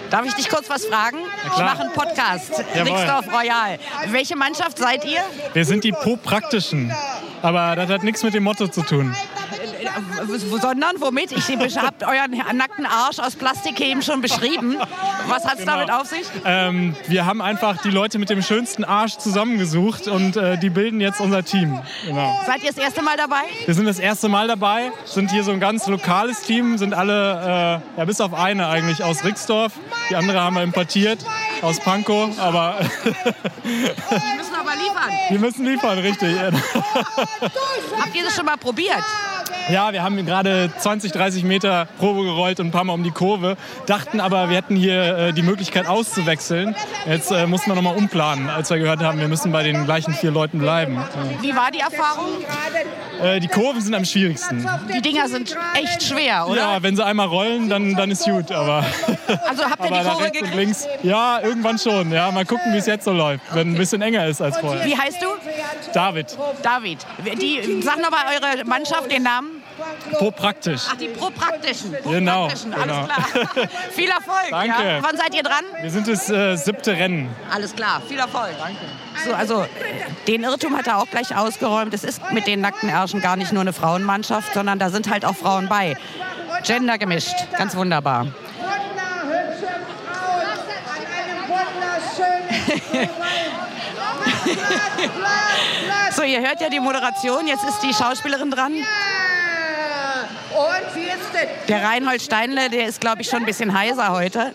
Darf 0.09 0.25
ich 0.25 0.33
dich 0.33 0.49
kurz 0.49 0.69
was 0.69 0.85
fragen? 0.85 1.17
Ich 1.45 1.51
klar. 1.51 1.63
mache 1.63 1.81
einen 1.81 1.93
Podcast. 1.93 2.51
Rixdorf 2.75 3.27
Royal. 3.33 3.79
Welche 4.07 4.35
Mannschaft 4.35 4.77
seid 4.77 5.03
ihr? 5.05 5.21
Wir 5.53 5.65
sind 5.65 5.83
die 5.83 5.91
Pro-Praktischen. 5.91 6.93
Aber 7.41 7.75
das 7.75 7.89
hat 7.89 8.03
nichts 8.03 8.23
mit 8.23 8.33
dem 8.33 8.43
Motto 8.43 8.67
zu 8.67 8.81
tun. 8.83 9.15
W- 9.85 10.59
Sondern 10.59 10.95
womit? 10.99 11.31
Ich 11.31 11.47
habt 11.77 12.03
euren 12.03 12.57
nackten 12.57 12.85
Arsch 12.85 13.19
aus 13.19 13.35
Plastik 13.35 13.79
eben 13.81 14.01
schon 14.01 14.21
beschrieben. 14.21 14.77
Was 15.27 15.45
hat's 15.45 15.65
damit 15.65 15.91
auf 15.91 16.07
sich? 16.07 16.25
Ähm, 16.45 16.95
wir 17.07 17.25
haben 17.25 17.41
einfach 17.41 17.81
die 17.81 17.89
Leute 17.91 18.17
mit 18.19 18.29
dem 18.29 18.41
schönsten 18.41 18.83
Arsch 18.83 19.17
zusammengesucht 19.17 20.07
und 20.07 20.35
äh, 20.37 20.57
die 20.57 20.69
bilden 20.69 21.01
jetzt 21.01 21.19
unser 21.21 21.43
Team. 21.43 21.79
Genau. 22.05 22.39
Seid 22.45 22.63
ihr 22.63 22.69
das 22.69 22.77
erste 22.77 23.01
Mal 23.01 23.17
dabei? 23.17 23.43
Wir 23.65 23.73
sind 23.73 23.85
das 23.85 23.99
erste 23.99 24.27
Mal 24.29 24.47
dabei, 24.47 24.91
sind 25.05 25.31
hier 25.31 25.43
so 25.43 25.51
ein 25.51 25.59
ganz 25.59 25.87
lokales 25.87 26.41
Team, 26.41 26.77
sind 26.77 26.93
alle, 26.93 27.81
äh, 27.95 27.99
ja 27.99 28.05
bis 28.05 28.21
auf 28.21 28.33
eine 28.33 28.67
eigentlich 28.67 29.03
aus 29.03 29.23
Rixdorf. 29.23 29.73
Die 30.09 30.15
andere 30.15 30.41
haben 30.41 30.55
wir 30.55 30.63
importiert 30.63 31.19
aus 31.61 31.79
Pankow, 31.79 32.37
aber 32.39 32.75
Die 33.63 33.69
müssen 34.37 34.55
aber 34.55 34.71
liefern. 34.75 35.11
die 35.29 35.37
müssen 35.37 35.65
liefern, 35.65 35.99
richtig. 35.99 36.35
Habt 36.41 38.15
ihr 38.15 38.23
das 38.23 38.35
schon 38.35 38.45
mal 38.45 38.57
probiert? 38.57 39.03
Ja, 39.69 39.91
wir 39.93 40.03
haben 40.03 40.23
gerade 40.25 40.71
20, 40.77 41.11
30 41.11 41.43
Meter 41.43 41.87
Probe 41.97 42.23
gerollt 42.23 42.59
und 42.59 42.67
ein 42.67 42.71
paar 42.71 42.83
Mal 42.83 42.93
um 42.93 43.03
die 43.03 43.11
Kurve, 43.11 43.57
dachten 43.87 44.19
aber, 44.19 44.49
wir 44.49 44.57
hätten 44.57 44.75
hier 44.75 45.17
äh, 45.17 45.33
die 45.33 45.41
Möglichkeit 45.41 45.87
auszuwechseln. 45.87 46.75
Jetzt 47.07 47.31
äh, 47.31 47.47
mussten 47.47 47.71
wir 47.71 47.75
nochmal 47.75 47.95
umplanen, 47.95 48.49
als 48.49 48.69
wir 48.69 48.77
gehört 48.77 49.01
haben, 49.01 49.19
wir 49.19 49.27
müssen 49.27 49.51
bei 49.51 49.63
den 49.63 49.85
gleichen 49.85 50.13
vier 50.13 50.29
Leuten 50.29 50.59
bleiben. 50.59 51.03
Wie 51.41 51.55
war 51.55 51.71
die 51.71 51.79
Erfahrung? 51.79 52.27
Äh, 53.21 53.39
die 53.39 53.47
Kurven 53.47 53.81
sind 53.81 53.95
am 53.95 54.05
schwierigsten. 54.05 54.67
Die 54.93 55.01
Dinger 55.01 55.27
sind 55.29 55.55
echt 55.73 56.03
schwer, 56.03 56.47
oder? 56.47 56.61
Ja, 56.61 56.83
wenn 56.83 56.95
sie 56.95 57.03
einmal 57.03 57.27
rollen, 57.27 57.67
dann, 57.67 57.95
dann 57.95 58.11
ist 58.11 58.25
gut, 58.25 58.51
aber, 58.51 58.85
Also 59.47 59.63
habt 59.63 59.83
ihr 59.83 59.91
aber 59.91 59.97
die 59.97 60.09
Kurve 60.09 60.31
gekriegt? 60.31 60.55
links, 60.55 60.87
ja, 61.01 61.39
irgendwann 61.41 61.79
schon. 61.79 62.11
Ja, 62.11 62.29
mal 62.31 62.45
gucken, 62.45 62.73
wie 62.73 62.77
es 62.77 62.85
jetzt 62.85 63.05
so 63.05 63.11
läuft, 63.11 63.43
wenn 63.53 63.71
ein 63.73 63.77
bisschen 63.77 64.01
enger 64.01 64.27
ist 64.27 64.41
als 64.41 64.57
vorher. 64.59 64.85
Wie 64.85 64.95
heißt 64.95 65.21
du? 65.21 65.27
David, 65.93 66.37
David. 66.61 66.99
Die, 67.41 67.81
sag 67.81 67.99
noch 67.99 68.11
mal 68.11 68.25
eure 68.31 68.63
Mannschaft, 68.65 69.11
den 69.11 69.23
Namen. 69.23 69.54
Pro 70.13 70.31
praktisch. 70.31 70.81
Ach, 70.89 70.95
die 70.97 71.07
Pro-Praktischen. 71.07 71.95
Genau, 72.03 72.47
Pro-Praktischen, 72.47 72.71
genau. 72.71 72.83
alles 72.83 73.09
klar. 73.53 73.67
Viel 73.91 74.09
Erfolg. 74.09 74.49
Danke. 74.51 74.83
Ja. 74.83 75.03
Wann 75.03 75.17
seid 75.17 75.35
ihr 75.35 75.43
dran? 75.43 75.63
Wir 75.81 75.91
sind 75.91 76.07
das 76.07 76.29
äh, 76.29 76.55
siebte 76.55 76.93
Rennen. 76.93 77.29
Alles 77.53 77.75
klar, 77.75 78.01
viel 78.07 78.19
Erfolg. 78.19 78.55
Danke. 78.57 78.79
So, 79.25 79.33
also 79.33 79.65
den 80.27 80.43
Irrtum 80.43 80.77
hat 80.77 80.87
er 80.87 80.97
auch 80.97 81.09
gleich 81.09 81.35
ausgeräumt. 81.35 81.93
Es 81.93 82.03
ist 82.03 82.21
mit 82.31 82.47
den 82.47 82.61
nackten 82.61 82.89
Ärschen 82.89 83.21
gar 83.21 83.35
nicht 83.35 83.51
nur 83.51 83.61
eine 83.61 83.73
Frauenmannschaft, 83.73 84.53
sondern 84.53 84.79
da 84.79 84.89
sind 84.89 85.09
halt 85.09 85.25
auch 85.25 85.35
Frauen 85.35 85.67
bei. 85.67 85.97
Gender 86.63 86.97
gemischt, 86.97 87.35
ganz 87.57 87.75
wunderbar. 87.75 88.27
So, 96.15 96.23
ihr 96.23 96.39
hört 96.39 96.61
ja 96.61 96.69
die 96.69 96.79
Moderation, 96.79 97.45
jetzt 97.45 97.65
ist 97.65 97.81
die 97.81 97.93
Schauspielerin 97.93 98.49
dran. 98.49 98.71
Und 98.71 98.79
wie 98.79 98.79
ist 98.79 98.87
denn? 98.87 100.44
Der 101.67 101.83
Reinhold 101.83 102.21
Steinle, 102.21 102.69
der 102.69 102.87
ist, 102.87 103.01
glaube 103.01 103.21
ich, 103.21 103.29
schon 103.29 103.39
ein 103.39 103.45
bisschen 103.45 103.77
heiser 103.77 104.11
heute. 104.11 104.53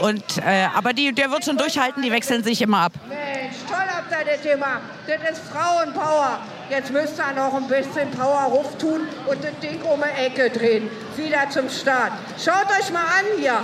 Und, 0.00 0.22
äh, 0.38 0.66
aber 0.74 0.92
die, 0.92 1.12
der 1.12 1.30
wird 1.30 1.44
schon 1.44 1.56
durchhalten, 1.56 2.02
die 2.02 2.12
wechseln 2.12 2.42
sich 2.44 2.60
immer 2.62 2.78
ab. 2.78 2.92
Mensch, 3.08 3.56
toll 3.68 3.78
habt 3.78 4.10
ihr 4.10 4.32
das 4.32 4.42
gemacht. 4.42 4.82
Das 5.06 5.30
ist 5.30 5.42
Frauenpower. 5.48 6.40
Jetzt 6.70 6.92
müsst 6.92 7.18
ihr 7.18 7.32
noch 7.34 7.54
ein 7.54 7.66
bisschen 7.66 8.10
Power 8.10 8.42
ruf 8.50 8.76
tun 8.78 9.00
und 9.26 9.42
das 9.42 9.58
Ding 9.60 9.80
um 9.82 10.02
die 10.02 10.24
Ecke 10.24 10.50
drehen. 10.50 10.90
Wieder 11.16 11.48
zum 11.50 11.68
Start. 11.70 12.12
Schaut 12.38 12.66
euch 12.78 12.90
mal 12.90 13.00
an 13.00 13.24
hier. 13.38 13.58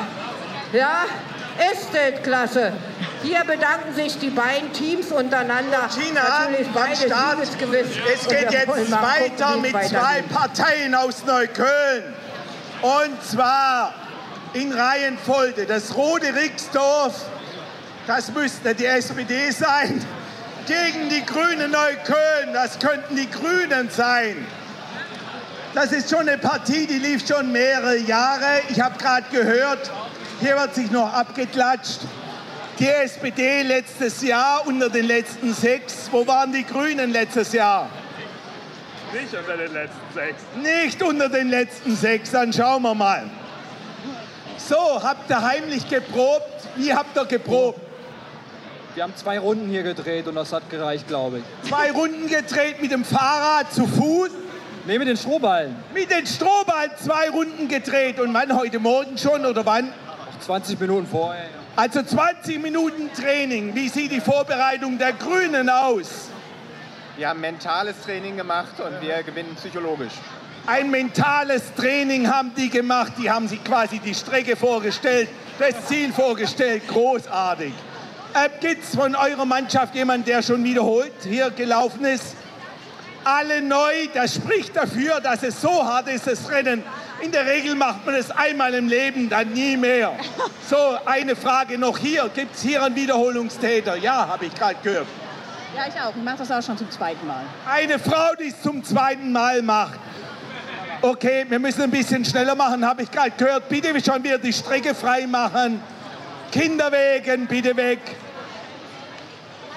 Ja, 0.72 1.04
ist 1.70 1.88
das 1.92 2.22
klasse. 2.22 2.72
Hier 3.24 3.42
bedanken 3.44 3.94
sich 3.94 4.18
die 4.18 4.28
beiden 4.28 4.70
Teams 4.74 5.10
untereinander. 5.10 5.88
Tina, 5.88 6.22
Natürlich 6.22 6.68
beide 6.74 6.96
Start. 6.96 7.38
Es 7.42 8.28
geht 8.28 8.52
jetzt 8.52 8.90
weiter 8.92 9.46
gucken, 9.46 9.62
mit 9.62 9.88
zwei. 9.88 10.22
Parteien 10.30 10.94
aus 10.94 11.24
Neukölln. 11.24 12.04
Und 12.82 13.24
zwar 13.24 13.94
in 14.52 14.72
Reihenfolge. 14.72 15.64
Das 15.64 15.96
Rote 15.96 16.34
Rixdorf, 16.34 17.14
das 18.06 18.30
müsste 18.30 18.74
die 18.74 18.84
SPD 18.84 19.50
sein. 19.50 20.04
Gegen 20.66 21.08
die 21.08 21.24
Grünen 21.24 21.70
Neukölln, 21.70 22.52
das 22.52 22.78
könnten 22.78 23.16
die 23.16 23.30
Grünen 23.30 23.88
sein. 23.90 24.46
Das 25.72 25.92
ist 25.92 26.10
schon 26.10 26.28
eine 26.28 26.36
Partie, 26.36 26.86
die 26.86 26.98
lief 26.98 27.26
schon 27.26 27.50
mehrere 27.52 27.96
Jahre. 27.96 28.60
Ich 28.68 28.80
habe 28.80 28.98
gerade 28.98 29.26
gehört, 29.30 29.90
hier 30.40 30.56
wird 30.56 30.74
sich 30.74 30.90
noch 30.90 31.10
abgeklatscht. 31.10 32.00
Die 32.78 32.88
SPD 32.88 33.62
letztes 33.62 34.22
Jahr 34.22 34.66
unter 34.66 34.88
den 34.90 35.06
letzten 35.06 35.54
sechs. 35.54 36.08
Wo 36.10 36.26
waren 36.26 36.52
die 36.52 36.64
Grünen 36.64 37.12
letztes 37.12 37.52
Jahr? 37.52 37.88
Nicht 39.12 39.32
unter 39.32 39.56
den 39.56 39.72
letzten 39.72 40.12
sechs. 40.14 40.42
Nicht 40.60 41.02
unter 41.02 41.28
den 41.28 41.48
letzten 41.50 41.94
sechs, 41.96 42.30
dann 42.32 42.52
schauen 42.52 42.82
wir 42.82 42.94
mal. 42.94 43.30
So, 44.56 45.00
habt 45.02 45.30
ihr 45.30 45.40
heimlich 45.40 45.88
geprobt? 45.88 46.66
Wie 46.74 46.92
habt 46.92 47.16
ihr 47.16 47.24
geprobt? 47.26 47.80
Wir 48.94 49.02
haben 49.04 49.14
zwei 49.16 49.38
Runden 49.38 49.68
hier 49.68 49.82
gedreht 49.82 50.26
und 50.26 50.34
das 50.36 50.52
hat 50.52 50.68
gereicht, 50.70 51.06
glaube 51.06 51.38
ich. 51.38 51.68
Zwei 51.68 51.90
Runden 51.92 52.26
gedreht 52.28 52.80
mit 52.80 52.90
dem 52.92 53.04
Fahrrad 53.04 53.72
zu 53.72 53.86
Fuß, 53.86 54.30
Ne, 54.86 54.98
mit 54.98 55.08
den 55.08 55.16
Strohballen. 55.16 55.74
mit 55.94 56.10
den 56.10 56.26
Strohballen 56.26 56.90
zwei 57.02 57.30
Runden 57.30 57.68
gedreht. 57.68 58.20
Und 58.20 58.34
wann? 58.34 58.54
Heute 58.54 58.78
Morgen 58.78 59.16
schon 59.16 59.46
oder 59.46 59.64
wann? 59.64 59.92
20 60.40 60.78
Minuten 60.78 61.06
vorher. 61.06 61.46
Also 61.76 62.04
20 62.04 62.62
Minuten 62.62 63.12
Training. 63.12 63.74
Wie 63.74 63.88
sieht 63.88 64.12
die 64.12 64.20
Vorbereitung 64.20 64.96
der 64.96 65.12
Grünen 65.12 65.68
aus? 65.68 66.28
Wir 67.16 67.28
haben 67.28 67.40
mentales 67.40 68.00
Training 68.00 68.36
gemacht 68.36 68.74
und 68.78 69.00
wir 69.00 69.20
gewinnen 69.24 69.56
psychologisch. 69.56 70.12
Ein 70.68 70.92
mentales 70.92 71.74
Training 71.74 72.28
haben 72.28 72.52
die 72.56 72.70
gemacht. 72.70 73.14
Die 73.18 73.28
haben 73.28 73.48
sich 73.48 73.62
quasi 73.64 73.98
die 73.98 74.14
Strecke 74.14 74.54
vorgestellt, 74.54 75.28
das 75.58 75.86
Ziel 75.86 76.12
vorgestellt. 76.12 76.86
Großartig. 76.86 77.72
Äh, 78.34 78.50
Gibt 78.60 78.84
es 78.84 78.94
von 78.94 79.16
eurer 79.16 79.44
Mannschaft 79.44 79.96
jemanden, 79.96 80.26
der 80.26 80.42
schon 80.42 80.62
wiederholt 80.62 81.12
hier 81.24 81.50
gelaufen 81.50 82.04
ist? 82.04 82.36
Alle 83.24 83.62
neu, 83.62 84.06
das 84.12 84.36
spricht 84.36 84.76
dafür, 84.76 85.20
dass 85.20 85.42
es 85.42 85.60
so 85.60 85.84
hart 85.84 86.06
ist, 86.06 86.28
das 86.28 86.48
Rennen. 86.48 86.84
In 87.24 87.32
der 87.32 87.46
Regel 87.46 87.74
macht 87.74 88.04
man 88.04 88.16
es 88.16 88.30
einmal 88.30 88.74
im 88.74 88.86
Leben, 88.86 89.30
dann 89.30 89.50
nie 89.54 89.78
mehr. 89.78 90.12
So, 90.68 90.76
eine 91.06 91.34
Frage 91.34 91.78
noch 91.78 91.96
hier. 91.96 92.30
Gibt 92.34 92.54
es 92.54 92.60
hier 92.60 92.82
einen 92.82 92.94
Wiederholungstäter? 92.94 93.96
Ja, 93.96 94.28
habe 94.28 94.44
ich 94.44 94.54
gerade 94.54 94.76
gehört. 94.82 95.06
Ja, 95.74 95.84
ich 95.88 95.98
auch. 95.98 96.14
Ich 96.14 96.22
mache 96.22 96.36
das 96.36 96.50
auch 96.50 96.62
schon 96.62 96.76
zum 96.76 96.90
zweiten 96.90 97.26
Mal. 97.26 97.42
Eine 97.66 97.98
Frau, 97.98 98.34
die 98.38 98.48
es 98.48 98.60
zum 98.60 98.84
zweiten 98.84 99.32
Mal 99.32 99.62
macht. 99.62 99.98
Okay, 101.00 101.46
wir 101.48 101.58
müssen 101.58 101.80
ein 101.80 101.90
bisschen 101.90 102.26
schneller 102.26 102.54
machen, 102.54 102.86
habe 102.86 103.04
ich 103.04 103.10
gerade 103.10 103.30
gehört. 103.30 103.70
Bitte 103.70 103.88
schon 104.04 104.22
wieder 104.22 104.36
die 104.36 104.52
Strecke 104.52 104.94
frei 104.94 105.26
machen. 105.26 105.82
Kinderwegen, 106.52 107.46
bitte 107.46 107.74
weg. 107.74 108.00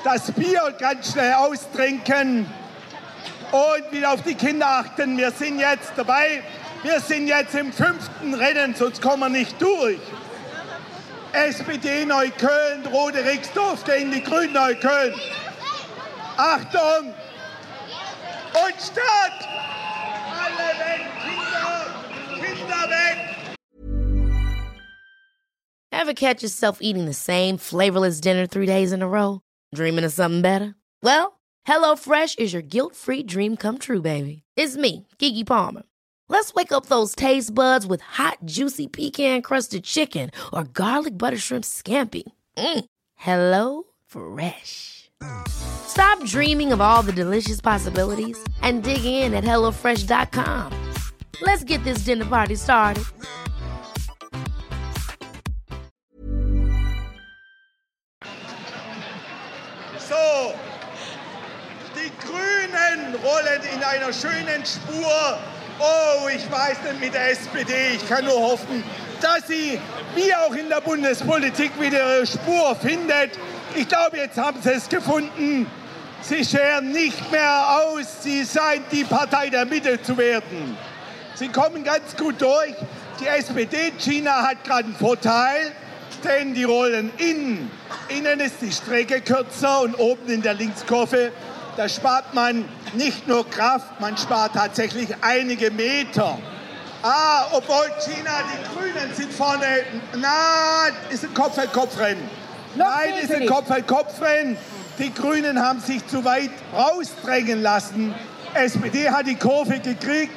Das 0.03 0.33
Bier 0.33 0.75
ganz 0.77 1.13
schnell 1.13 1.33
austrinken. 1.35 2.45
Und 3.51 3.91
wieder 3.91 4.11
auf 4.11 4.21
die 4.23 4.35
Kinder 4.35 4.67
achten. 4.67 5.17
Wir 5.17 5.31
sind 5.31 5.59
jetzt 5.59 5.93
dabei. 5.95 6.43
Wir 6.87 7.01
sind 7.01 7.27
jetzt 7.27 7.53
im 7.53 7.73
fünften 7.73 8.33
Rennen, 8.33 8.73
sonst 8.73 9.01
kommen 9.01 9.19
wir 9.19 9.29
nicht 9.29 9.61
durch. 9.61 9.99
SPD 11.33 12.05
Neukölln, 12.05 12.85
Rote 12.85 13.25
Rixdorf 13.25 13.83
gegen 13.83 14.09
die 14.09 14.23
Grünen 14.23 14.53
Neukölln. 14.53 15.13
Achtung! 16.37 17.13
Und 18.53 18.75
Start! 18.79 19.47
Alle 20.31 20.79
weg, 20.79 21.01
Kinder! 21.25 22.55
Kinder 22.55 22.89
weg! 22.89 23.17
Ever 25.91 26.13
catch 26.13 26.41
yourself 26.41 26.77
eating 26.79 27.05
the 27.05 27.13
same 27.13 27.57
flavorless 27.57 28.21
dinner 28.21 28.47
three 28.47 28.65
days 28.65 28.93
in 28.93 29.01
a 29.01 29.07
row? 29.09 29.41
Dreaming 29.75 30.05
of 30.05 30.13
something 30.13 30.41
better? 30.41 30.75
Well, 31.03 31.41
HelloFresh 31.67 32.39
is 32.39 32.53
your 32.53 32.61
guilt-free 32.61 33.23
dream 33.23 33.57
come 33.57 33.77
true, 33.77 34.01
baby. 34.01 34.43
It's 34.55 34.77
me, 34.77 35.05
Kiki 35.19 35.43
Palmer. 35.43 35.83
Let's 36.29 36.53
wake 36.53 36.71
up 36.71 36.87
those 36.87 37.15
taste 37.15 37.53
buds 37.55 37.87
with 37.87 38.01
hot, 38.01 38.39
juicy 38.45 38.87
pecan-crusted 38.87 39.83
chicken 39.85 40.29
or 40.53 40.65
garlic 40.65 41.17
butter 41.17 41.37
shrimp 41.37 41.63
scampi. 41.63 42.23
Mm. 42.57 42.85
Hello 43.15 43.83
Fresh. 44.05 45.09
Stop 45.47 46.23
dreaming 46.25 46.73
of 46.73 46.81
all 46.81 47.01
the 47.01 47.13
delicious 47.13 47.61
possibilities 47.61 48.37
and 48.61 48.83
dig 48.83 49.03
in 49.05 49.33
at 49.33 49.43
HelloFresh.com. 49.43 50.73
Let's 51.41 51.63
get 51.63 51.83
this 51.83 51.99
dinner 51.99 52.25
party 52.25 52.55
started. 52.55 53.03
So, 59.99 60.53
die 61.95 62.11
Grünen 62.19 63.15
rollen 63.23 63.61
in 63.73 63.83
einer 63.83 64.13
schönen 64.13 64.65
Spur. 64.65 65.56
Oh, 65.79 66.27
ich 66.27 66.49
weiß 66.51 66.77
nicht 66.89 66.99
mit 66.99 67.13
der 67.13 67.31
SPD. 67.31 67.73
Ich 67.95 68.09
kann 68.09 68.25
nur 68.25 68.39
hoffen, 68.39 68.83
dass 69.21 69.47
sie, 69.47 69.79
wie 70.15 70.33
auch 70.33 70.53
in 70.53 70.69
der 70.69 70.81
Bundespolitik, 70.81 71.79
wieder 71.79 72.15
ihre 72.15 72.25
Spur 72.25 72.75
findet. 72.75 73.37
Ich 73.75 73.87
glaube, 73.87 74.17
jetzt 74.17 74.37
haben 74.37 74.59
sie 74.61 74.71
es 74.71 74.89
gefunden. 74.89 75.67
Sie 76.21 76.43
scheren 76.43 76.91
nicht 76.91 77.31
mehr 77.31 77.79
aus, 77.79 78.23
sie 78.23 78.43
seien 78.43 78.83
die 78.91 79.03
Partei 79.03 79.49
der 79.49 79.65
Mitte 79.65 80.01
zu 80.01 80.17
werden. 80.17 80.75
Sie 81.35 81.49
kommen 81.49 81.83
ganz 81.83 82.15
gut 82.17 82.41
durch. 82.41 82.73
Die 83.19 83.27
SPD 83.27 83.91
China 83.99 84.47
hat 84.47 84.63
gerade 84.63 84.85
einen 84.85 84.95
Vorteil, 84.95 85.71
denn 86.23 86.55
die 86.55 86.63
rollen 86.63 87.11
innen. 87.17 87.69
Innen 88.09 88.39
ist 88.39 88.55
die 88.61 88.71
Strecke 88.71 89.21
kürzer 89.21 89.81
und 89.81 89.93
oben 89.95 90.27
in 90.27 90.41
der 90.41 90.55
Linkskurve, 90.55 91.31
da 91.77 91.87
spart 91.87 92.33
man 92.33 92.65
nicht 92.93 93.27
nur 93.27 93.47
Kraft, 93.49 93.99
man 94.01 94.17
spart 94.17 94.53
tatsächlich 94.55 95.09
einige 95.21 95.71
Meter. 95.71 96.37
Ah, 97.03 97.45
obwohl 97.51 97.85
China, 98.03 98.31
die 98.51 98.75
Grünen 98.75 99.13
sind 99.15 99.31
vorne, 99.31 99.65
na, 100.15 100.87
ist 101.09 101.23
ein 101.23 101.33
Kopf-an-Kopf-Rennen. 101.33 102.27
Nein, 102.75 103.13
ist 103.21 103.31
ein 103.33 103.45
Kopf-an-Kopf-Rennen. 103.45 104.57
Die 104.97 105.13
Grünen 105.13 105.61
haben 105.61 105.79
sich 105.79 106.05
zu 106.07 106.25
weit 106.25 106.49
rausdrängen 106.75 107.61
lassen. 107.61 108.13
SPD 108.55 109.09
hat 109.11 109.27
die 109.27 109.35
Kurve 109.35 109.79
gekriegt. 109.79 110.33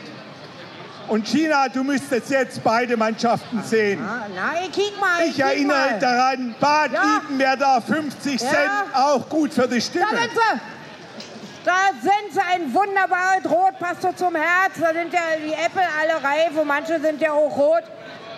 Und 1.09 1.27
China, 1.27 1.69
du 1.69 1.83
müsstest 1.83 2.31
jetzt 2.31 2.63
beide 2.63 2.97
Mannschaften 2.97 3.63
sehen. 3.65 4.01
Nein, 4.35 4.71
kick 4.71 5.01
mal. 5.01 5.27
Ich 5.27 5.37
kick 5.37 5.45
erinnere 5.45 5.91
mal. 5.93 5.99
daran, 5.99 6.55
Bad 6.61 6.93
Ja. 6.93 7.57
Da 7.57 7.81
50 7.81 8.41
Ja. 8.41 8.49
Cent, 8.49 8.71
auch 8.95 9.29
gut 9.29 9.53
für 9.53 9.67
die 9.67 9.77
Da 9.77 9.81
Stimme. 9.81 10.07
sie. 10.07 10.61
Da 11.65 11.91
sind 12.01 12.33
sie, 12.33 12.41
ein 12.41 12.73
wunderbares 12.73 13.45
Rot, 13.51 13.79
passt 13.79 14.01
so 14.01 14.13
zum 14.13 14.35
Herz. 14.35 14.73
Da 14.81 14.95
sind 14.95 15.13
ja 15.13 15.21
die 15.45 15.53
Äpfel 15.53 15.83
alle 16.01 16.25
reif 16.25 16.57
und 16.59 16.67
manche 16.67 16.99
sind 16.99 17.21
ja 17.21 17.33
auch 17.33 17.55
rot. 17.57 17.83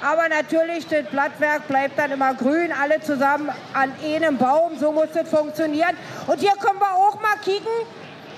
Aber 0.02 0.28
natürlich, 0.28 0.88
das 0.88 1.06
Blattwerk 1.06 1.68
bleibt 1.68 1.96
dann 1.96 2.10
immer 2.10 2.34
grün, 2.34 2.72
alle 2.72 3.00
zusammen 3.00 3.50
an 3.72 3.92
einem 4.04 4.36
Baum. 4.36 4.76
So 4.76 4.90
muss 4.90 5.08
das 5.14 5.28
funktionieren. 5.28 5.96
Und 6.26 6.40
hier 6.40 6.52
können 6.60 6.80
wir 6.80 6.92
auch 6.92 7.20
mal 7.20 7.36
kicken, 7.44 7.86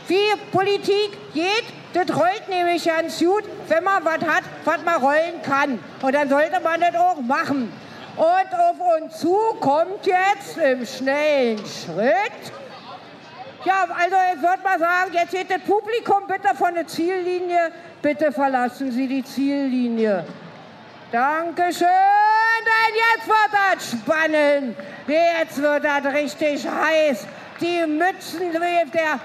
wie 0.07 0.37
Politik 0.53 1.33
geht. 1.33 1.65
Das 1.95 2.15
rollt 2.15 2.49
nämlich 2.51 2.85
ganz 2.85 3.19
gut, 3.19 3.45
wenn 3.69 3.83
man 3.83 4.05
was 4.05 4.21
hat, 4.21 4.45
was 4.67 4.83
man 4.85 5.01
rollen 5.01 5.41
kann. 5.43 5.79
Und 6.03 6.15
dann 6.15 6.29
sollte 6.29 6.61
man 6.61 6.81
das 6.81 6.95
auch 6.95 7.21
machen. 7.21 7.73
Und 8.17 8.59
auf 8.59 9.01
uns 9.01 9.19
zu 9.19 9.35
kommt 9.61 10.05
jetzt 10.05 10.59
im 10.59 10.85
schnellen 10.85 11.59
Schritt 11.59 12.53
ja, 13.65 13.87
also 13.99 14.17
ich 14.35 14.43
würde 14.43 14.63
mal 14.63 14.79
sagen, 14.79 15.13
jetzt 15.13 15.31
geht 15.31 15.51
das 15.51 15.61
Publikum 15.61 16.27
bitte 16.27 16.55
von 16.55 16.75
der 16.75 16.87
Ziellinie. 16.87 17.73
Bitte 18.03 18.31
verlassen 18.33 18.93
Sie 18.93 19.09
die 19.09 19.25
Ziellinie. 19.25 20.25
Dankeschön. 21.11 21.89
Denn 22.67 22.95
jetzt 22.95 23.29
wird 23.29 23.53
das 23.53 23.91
spannend. 23.91 24.77
Jetzt 25.07 25.63
wird 25.63 25.85
das 25.85 26.13
richtig 26.13 26.67
heiß. 26.67 27.27
Die 27.61 27.87
Mützen 27.87 28.53
der 28.53 29.21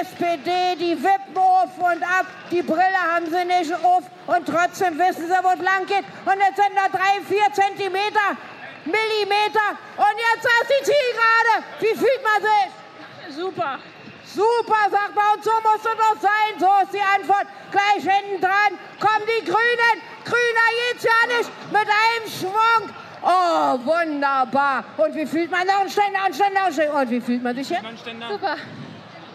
SPD, 0.00 0.76
die 0.78 1.02
wippen 1.02 1.36
auf 1.36 1.78
und 1.78 2.02
ab. 2.02 2.26
Die 2.50 2.62
Brille 2.62 3.00
haben 3.12 3.26
sie 3.26 3.44
nicht 3.44 3.72
auf. 3.72 4.02
Und 4.26 4.46
trotzdem 4.46 4.98
wissen 4.98 5.26
sie, 5.26 5.42
wo 5.42 5.48
es 5.48 5.62
lang 5.62 5.86
geht. 5.86 6.04
Und 6.26 6.38
jetzt 6.38 6.56
sind 6.56 6.74
da 6.76 6.88
drei, 6.90 7.22
vier 7.26 7.52
Zentimeter, 7.52 8.36
Millimeter. 8.84 9.68
Und 9.96 10.16
jetzt 10.34 10.44
ist 10.44 10.70
die 10.70 10.84
Zielgerade. 10.84 11.64
Wie 11.80 11.98
fühlt 11.98 12.22
man 12.22 12.42
sich? 12.42 12.87
Super. 13.30 13.78
Super, 14.24 14.90
sagt 14.90 15.14
man, 15.14 15.24
und 15.36 15.44
so 15.44 15.50
muss 15.62 15.78
es 15.78 15.82
doch 15.82 16.20
sein. 16.20 16.58
So 16.58 16.66
ist 16.84 16.92
die 16.92 17.00
Antwort. 17.00 17.46
Gleich 17.70 18.04
hinten 18.04 18.40
dran 18.40 18.78
kommen 19.00 19.24
die 19.26 19.44
Grünen. 19.44 19.96
Grüner 20.24 20.68
geht's 20.92 21.04
ja 21.04 21.38
nicht 21.38 21.50
mit 21.70 21.80
einem 21.80 22.28
Schwung. 22.28 22.90
Oh, 23.22 23.78
wunderbar. 23.84 24.84
Und 24.96 25.14
wie 25.14 25.26
fühlt 25.26 25.50
man 25.50 25.62
sich? 25.62 25.76
Und 25.80 25.90
Ständer, 25.90 26.26
und 26.26 26.34
Ständer, 26.34 26.72
Ständer. 26.72 27.00
Und 27.00 27.10
wie 27.10 27.20
fühlt 27.20 27.42
man 27.42 27.56
sich 27.56 27.70
jetzt? 27.70 27.82
Super. 28.28 28.56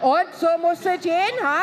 Und 0.00 0.34
so 0.38 0.46
muss 0.60 0.78
es 0.84 1.00
gehen, 1.02 1.38
ha? 1.42 1.62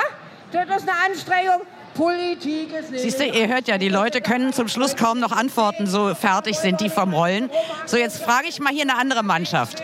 Das 0.52 0.82
ist 0.82 0.90
eine 0.90 0.98
Anstrengung. 1.08 1.62
Politik 1.94 2.74
ist 2.74 2.92
nicht. 2.92 3.02
Siehst 3.02 3.20
du, 3.20 3.26
ihr 3.26 3.48
hört 3.48 3.68
ja, 3.68 3.78
die 3.78 3.90
Leute 3.90 4.22
können 4.22 4.54
zum 4.54 4.68
Schluss 4.68 4.96
kaum 4.96 5.20
noch 5.20 5.32
antworten, 5.32 5.88
so 5.88 6.16
fertig 6.16 6.58
sind 6.58 6.80
die 6.80 6.90
vom 6.90 7.14
Rollen. 7.14 7.50
So, 7.86 7.98
jetzt 7.98 8.24
frage 8.24 8.48
ich 8.48 8.60
mal 8.60 8.72
hier 8.72 8.84
eine 8.84 8.98
andere 8.98 9.24
Mannschaft. 9.24 9.84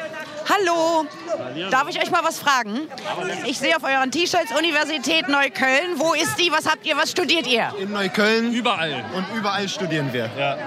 Hallo, 0.50 1.06
darf 1.70 1.90
ich 1.90 2.02
euch 2.02 2.10
mal 2.10 2.24
was 2.24 2.40
fragen? 2.40 2.88
Ich 3.46 3.60
sehe 3.60 3.76
auf 3.76 3.84
euren 3.84 4.12
T-Shirts 4.12 4.52
Universität 4.58 5.28
Neukölln. 5.28 5.98
Wo 5.98 6.14
ist 6.14 6.38
die? 6.40 6.52
Was 6.52 6.66
habt 6.66 6.86
ihr? 6.86 6.96
Was 6.96 7.12
studiert 7.12 7.48
ihr? 7.48 7.74
In 7.80 7.92
Neukölln. 7.92 8.54
Überall. 8.54 9.04
Und 9.14 9.26
überall 9.38 9.68
studieren 9.68 10.12
wir. 10.14 10.30
Ja. 10.38 10.58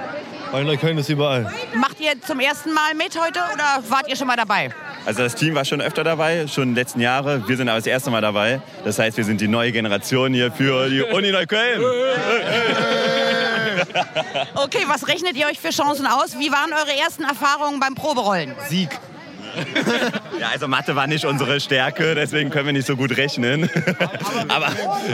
Weil 0.51 0.65
Neukölln 0.65 0.99
ist 0.99 1.09
überall. 1.09 1.51
Macht 1.75 1.99
ihr 2.01 2.21
zum 2.21 2.41
ersten 2.41 2.73
Mal 2.73 2.95
mit 2.95 3.19
heute 3.19 3.41
oder 3.55 3.83
wart 3.89 4.09
ihr 4.09 4.17
schon 4.17 4.27
mal 4.27 4.37
dabei? 4.37 4.71
Also 5.07 5.23
das 5.23 5.35
Team 5.35 5.55
war 5.55 5.65
schon 5.65 5.81
öfter 5.81 6.05
dabei, 6.05 6.47
schon 6.47 6.65
in 6.65 6.69
den 6.71 6.75
letzten 6.75 7.01
Jahren. 7.01 7.49
Wir 7.49 7.57
sind 7.57 7.69
aber 7.69 7.79
das 7.79 7.87
erste 7.87 8.11
Mal 8.11 8.21
dabei. 8.21 8.61
Das 8.85 8.99
heißt, 8.99 9.17
wir 9.17 9.25
sind 9.25 9.41
die 9.41 9.49
neue 9.49 9.73
Generation 9.73 10.35
hier 10.35 10.53
für 10.53 10.91
die 10.91 11.03
Uni 11.15 11.31
Neukölln. 11.33 11.83
Okay, 14.55 14.85
was 14.89 15.09
rechnet 15.09 15.37
ihr 15.37 15.47
euch 15.47 15.59
für 15.59 15.71
Chancen 15.71 16.07
aus? 16.07 16.39
Wie 16.39 16.53
waren 16.53 16.73
eure 16.73 16.99
ersten 16.99 17.25
Erfahrungen 17.25 17.81
beim 17.81 17.95
Proberollen? 17.95 18.55
Sieg. 18.69 18.91
Ja, 20.39 20.49
also 20.53 20.69
Mathe 20.69 20.97
war 20.97 21.07
nicht 21.07 21.25
unsere 21.25 21.61
Stärke, 21.61 22.15
deswegen 22.15 22.51
können 22.51 22.67
wir 22.67 22.73
nicht 22.73 22.87
so 22.87 22.97
gut 22.97 23.17
rechnen. 23.17 23.69
Aber 24.49 24.69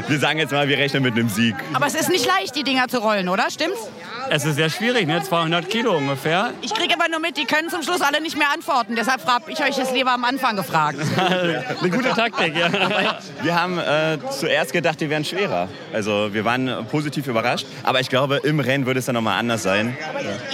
wir 0.09 0.19
sagen 0.19 0.39
jetzt 0.39 0.53
mal, 0.53 0.69
wir 0.69 0.79
rechnen 0.79 1.03
mit 1.03 1.15
einem 1.15 1.29
Sieg. 1.29 1.55
Aber 1.73 1.87
es 1.87 1.95
ist 1.95 2.09
nicht 2.11 2.27
leicht, 2.27 2.55
die 2.55 2.63
Dinger 2.63 2.89
zu 2.89 2.99
rollen, 2.99 3.29
oder? 3.29 3.51
Stimmt's? 3.51 3.81
Es 4.31 4.45
ist 4.45 4.57
sehr 4.57 4.71
schwierig, 4.71 5.07
ne? 5.07 5.23
200 5.23 5.69
Kilo 5.69 5.97
ungefähr. 5.97 6.53
Ich 6.63 6.75
kriege 6.75 6.95
aber 6.95 7.09
nur 7.09 7.21
mit, 7.21 7.37
die 7.37 7.45
können 7.45 7.69
zum 7.69 7.83
Schluss 7.83 8.01
alle 8.01 8.21
nicht 8.21 8.37
mehr 8.37 8.51
antworten. 8.53 8.97
Deshalb 8.97 9.25
habe 9.27 9.51
ich 9.51 9.63
euch 9.63 9.77
das 9.77 9.93
lieber 9.93 10.13
am 10.13 10.25
Anfang 10.25 10.57
gefragt. 10.57 10.99
Eine 11.17 11.91
gute 11.91 12.11
Taktik, 12.11 12.57
ja. 12.57 12.69
Wir 13.43 13.55
haben 13.61 13.79
äh, 13.79 14.19
zuerst 14.31 14.73
gedacht, 14.73 15.01
die 15.01 15.09
wären 15.11 15.25
schwerer. 15.25 15.69
Also 15.93 16.33
wir 16.33 16.45
waren 16.45 16.87
positiv 16.91 17.27
überrascht. 17.27 17.67
Aber 17.83 18.01
ich 18.01 18.09
glaube, 18.09 18.41
im 18.43 18.61
Rennen 18.61 18.87
würde 18.87 19.01
es 19.01 19.07
dann 19.07 19.15
nochmal 19.15 19.39
anders 19.39 19.63
sein. 19.63 19.97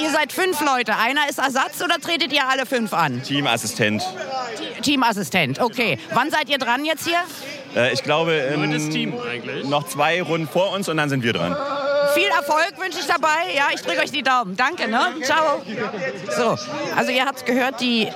Ihr 0.01 0.11
seid 0.11 0.33
fünf 0.33 0.61
Leute. 0.61 0.97
Einer 0.97 1.29
ist 1.29 1.39
Ersatz 1.39 1.83
oder 1.83 1.99
tretet 1.99 2.33
ihr 2.33 2.49
alle 2.49 2.67
fünf 2.67 2.93
an? 2.93 3.23
Teamassistent. 3.23 4.03
Teamassistent, 4.83 5.61
okay. 5.61 5.99
Wann 6.13 6.31
seid 6.31 6.49
ihr 6.49 6.59
dran 6.59 6.85
jetzt 6.85 7.07
hier? 7.07 7.19
Äh, 7.75 7.93
ich 7.93 8.03
glaube, 8.03 8.33
in 8.33 8.61
Neuntes 8.61 8.89
Team 8.91 9.15
eigentlich. 9.29 9.65
noch 9.69 9.87
zwei 9.87 10.23
Runden 10.23 10.49
vor 10.49 10.73
uns 10.73 10.89
und 10.89 10.97
dann 10.97 11.09
sind 11.09 11.23
wir 11.23 11.33
dran. 11.33 11.57
Viel 12.15 12.29
Erfolg 12.29 12.75
wünsche 12.79 12.99
ich 13.01 13.07
dabei. 13.07 13.55
Ja, 13.55 13.65
ich 13.75 13.83
drücke 13.83 14.03
euch 14.03 14.11
die 14.11 14.23
Daumen. 14.23 14.57
Danke, 14.57 14.89
ne? 14.89 15.01
Ciao. 15.23 15.63
So, 16.37 16.57
also 16.97 17.11
ihr 17.11 17.25
habt 17.25 17.45
gehört, 17.47 17.81
die 17.81 18.09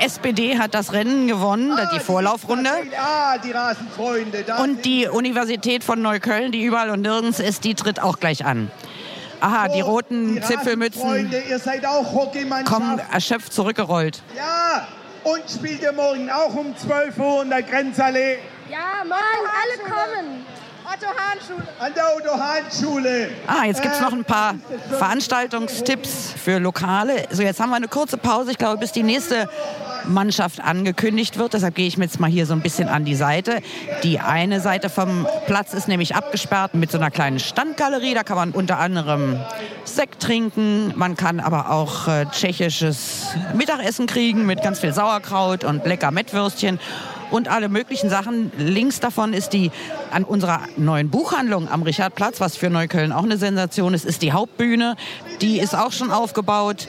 SPD 0.00 0.58
hat 0.58 0.74
das 0.74 0.92
Rennen 0.92 1.26
gewonnen, 1.28 1.78
die 1.94 2.00
Vorlaufrunde. 2.00 2.70
Ah, 2.98 3.38
die 3.38 3.52
Rasenfreunde. 3.52 4.44
Und 4.62 4.84
die 4.84 5.06
Universität 5.06 5.84
von 5.84 6.02
Neukölln, 6.02 6.52
die 6.52 6.64
überall 6.64 6.90
und 6.90 7.02
nirgends 7.02 7.40
ist, 7.40 7.64
die 7.64 7.74
tritt 7.74 8.00
auch 8.00 8.18
gleich 8.18 8.44
an. 8.44 8.70
Aha, 9.40 9.68
die 9.68 9.80
roten 9.82 10.42
Zipfelmützen 10.42 11.30
ihr 11.48 11.58
seid 11.58 11.84
auch 11.84 12.30
kommen 12.64 13.00
erschöpft 13.12 13.52
zurückgerollt. 13.52 14.22
Ja, 14.34 14.86
und 15.24 15.42
spielt 15.50 15.82
ihr 15.82 15.92
morgen 15.92 16.30
auch 16.30 16.54
um 16.54 16.76
12 16.76 17.18
Uhr 17.18 17.42
in 17.42 17.50
der 17.50 17.62
Grenzallee 17.62 18.38
Ja, 18.70 19.04
Mann, 19.06 19.18
alle 19.18 19.90
kommen. 19.90 20.46
Otto 20.84 21.06
Hahn 21.06 21.38
Schule. 21.46 21.64
an 21.80 21.94
der 21.94 22.04
Otto-Hahn-Schule. 22.16 23.30
Ah, 23.46 23.64
jetzt 23.64 23.82
gibt 23.82 23.94
es 23.94 24.00
noch 24.00 24.12
ein 24.12 24.24
paar 24.24 24.54
Veranstaltungstipps 24.90 26.34
für 26.36 26.58
Lokale. 26.58 27.26
So, 27.30 27.42
jetzt 27.42 27.60
haben 27.60 27.70
wir 27.70 27.76
eine 27.76 27.88
kurze 27.88 28.16
Pause, 28.18 28.52
ich 28.52 28.58
glaube, 28.58 28.78
bis 28.78 28.92
die 28.92 29.02
nächste 29.02 29.48
Mannschaft 30.04 30.60
angekündigt 30.60 31.38
wird. 31.38 31.54
Deshalb 31.54 31.74
gehe 31.74 31.86
ich 31.86 31.96
mir 31.96 32.04
jetzt 32.04 32.20
mal 32.20 32.30
hier 32.30 32.46
so 32.46 32.52
ein 32.52 32.60
bisschen 32.60 32.88
an 32.88 33.04
die 33.04 33.14
Seite. 33.14 33.60
Die 34.02 34.20
eine 34.20 34.60
Seite 34.60 34.90
vom 34.90 35.26
Platz 35.46 35.72
ist 35.72 35.88
nämlich 35.88 36.14
abgesperrt 36.14 36.74
mit 36.74 36.90
so 36.90 36.98
einer 36.98 37.10
kleinen 37.10 37.38
Standgalerie. 37.38 38.14
Da 38.14 38.22
kann 38.22 38.36
man 38.36 38.50
unter 38.50 38.78
anderem 38.78 39.40
Sekt 39.84 40.22
trinken. 40.22 40.92
Man 40.96 41.16
kann 41.16 41.40
aber 41.40 41.70
auch 41.70 42.08
äh, 42.08 42.26
tschechisches 42.26 43.28
Mittagessen 43.54 44.06
kriegen 44.06 44.46
mit 44.46 44.62
ganz 44.62 44.80
viel 44.80 44.92
Sauerkraut 44.92 45.64
und 45.64 45.86
lecker 45.86 46.10
Mettwürstchen 46.10 46.78
und 47.34 47.48
alle 47.48 47.68
möglichen 47.68 48.10
Sachen. 48.10 48.52
Links 48.58 49.00
davon 49.00 49.32
ist 49.32 49.50
die 49.50 49.72
an 50.12 50.22
unserer 50.22 50.60
neuen 50.76 51.10
Buchhandlung 51.10 51.68
am 51.68 51.82
Richardplatz, 51.82 52.40
was 52.40 52.56
für 52.56 52.70
Neukölln 52.70 53.10
auch 53.10 53.24
eine 53.24 53.38
Sensation 53.38 53.92
ist, 53.92 54.04
ist 54.04 54.22
die 54.22 54.30
Hauptbühne. 54.30 54.94
Die 55.40 55.58
ist 55.58 55.74
auch 55.74 55.90
schon 55.90 56.12
aufgebaut. 56.12 56.86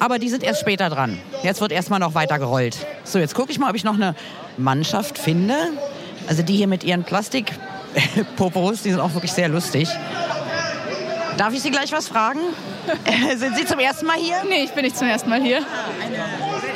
Aber 0.00 0.18
die 0.18 0.30
sind 0.30 0.42
erst 0.42 0.60
später 0.60 0.88
dran. 0.88 1.20
Jetzt 1.42 1.60
wird 1.60 1.72
erstmal 1.72 2.00
noch 2.00 2.14
weiter 2.14 2.38
gerollt. 2.38 2.78
So, 3.04 3.18
jetzt 3.18 3.34
gucke 3.34 3.52
ich 3.52 3.58
mal, 3.58 3.68
ob 3.68 3.76
ich 3.76 3.84
noch 3.84 3.96
eine 3.96 4.14
Mannschaft 4.56 5.18
finde. 5.18 5.54
Also 6.26 6.42
die 6.42 6.56
hier 6.56 6.66
mit 6.66 6.84
ihren 6.84 7.04
Plastikpopos, 7.04 8.82
die 8.82 8.92
sind 8.92 9.00
auch 9.00 9.12
wirklich 9.12 9.32
sehr 9.32 9.48
lustig. 9.48 9.90
Darf 11.36 11.52
ich 11.52 11.60
Sie 11.60 11.70
gleich 11.70 11.92
was 11.92 12.08
fragen? 12.08 12.40
sind 13.36 13.56
Sie 13.56 13.66
zum 13.66 13.78
ersten 13.78 14.06
Mal 14.06 14.16
hier? 14.16 14.36
Nee, 14.48 14.64
ich 14.64 14.70
bin 14.70 14.84
nicht 14.84 14.96
zum 14.96 15.08
ersten 15.08 15.28
Mal 15.28 15.42
hier. 15.42 15.60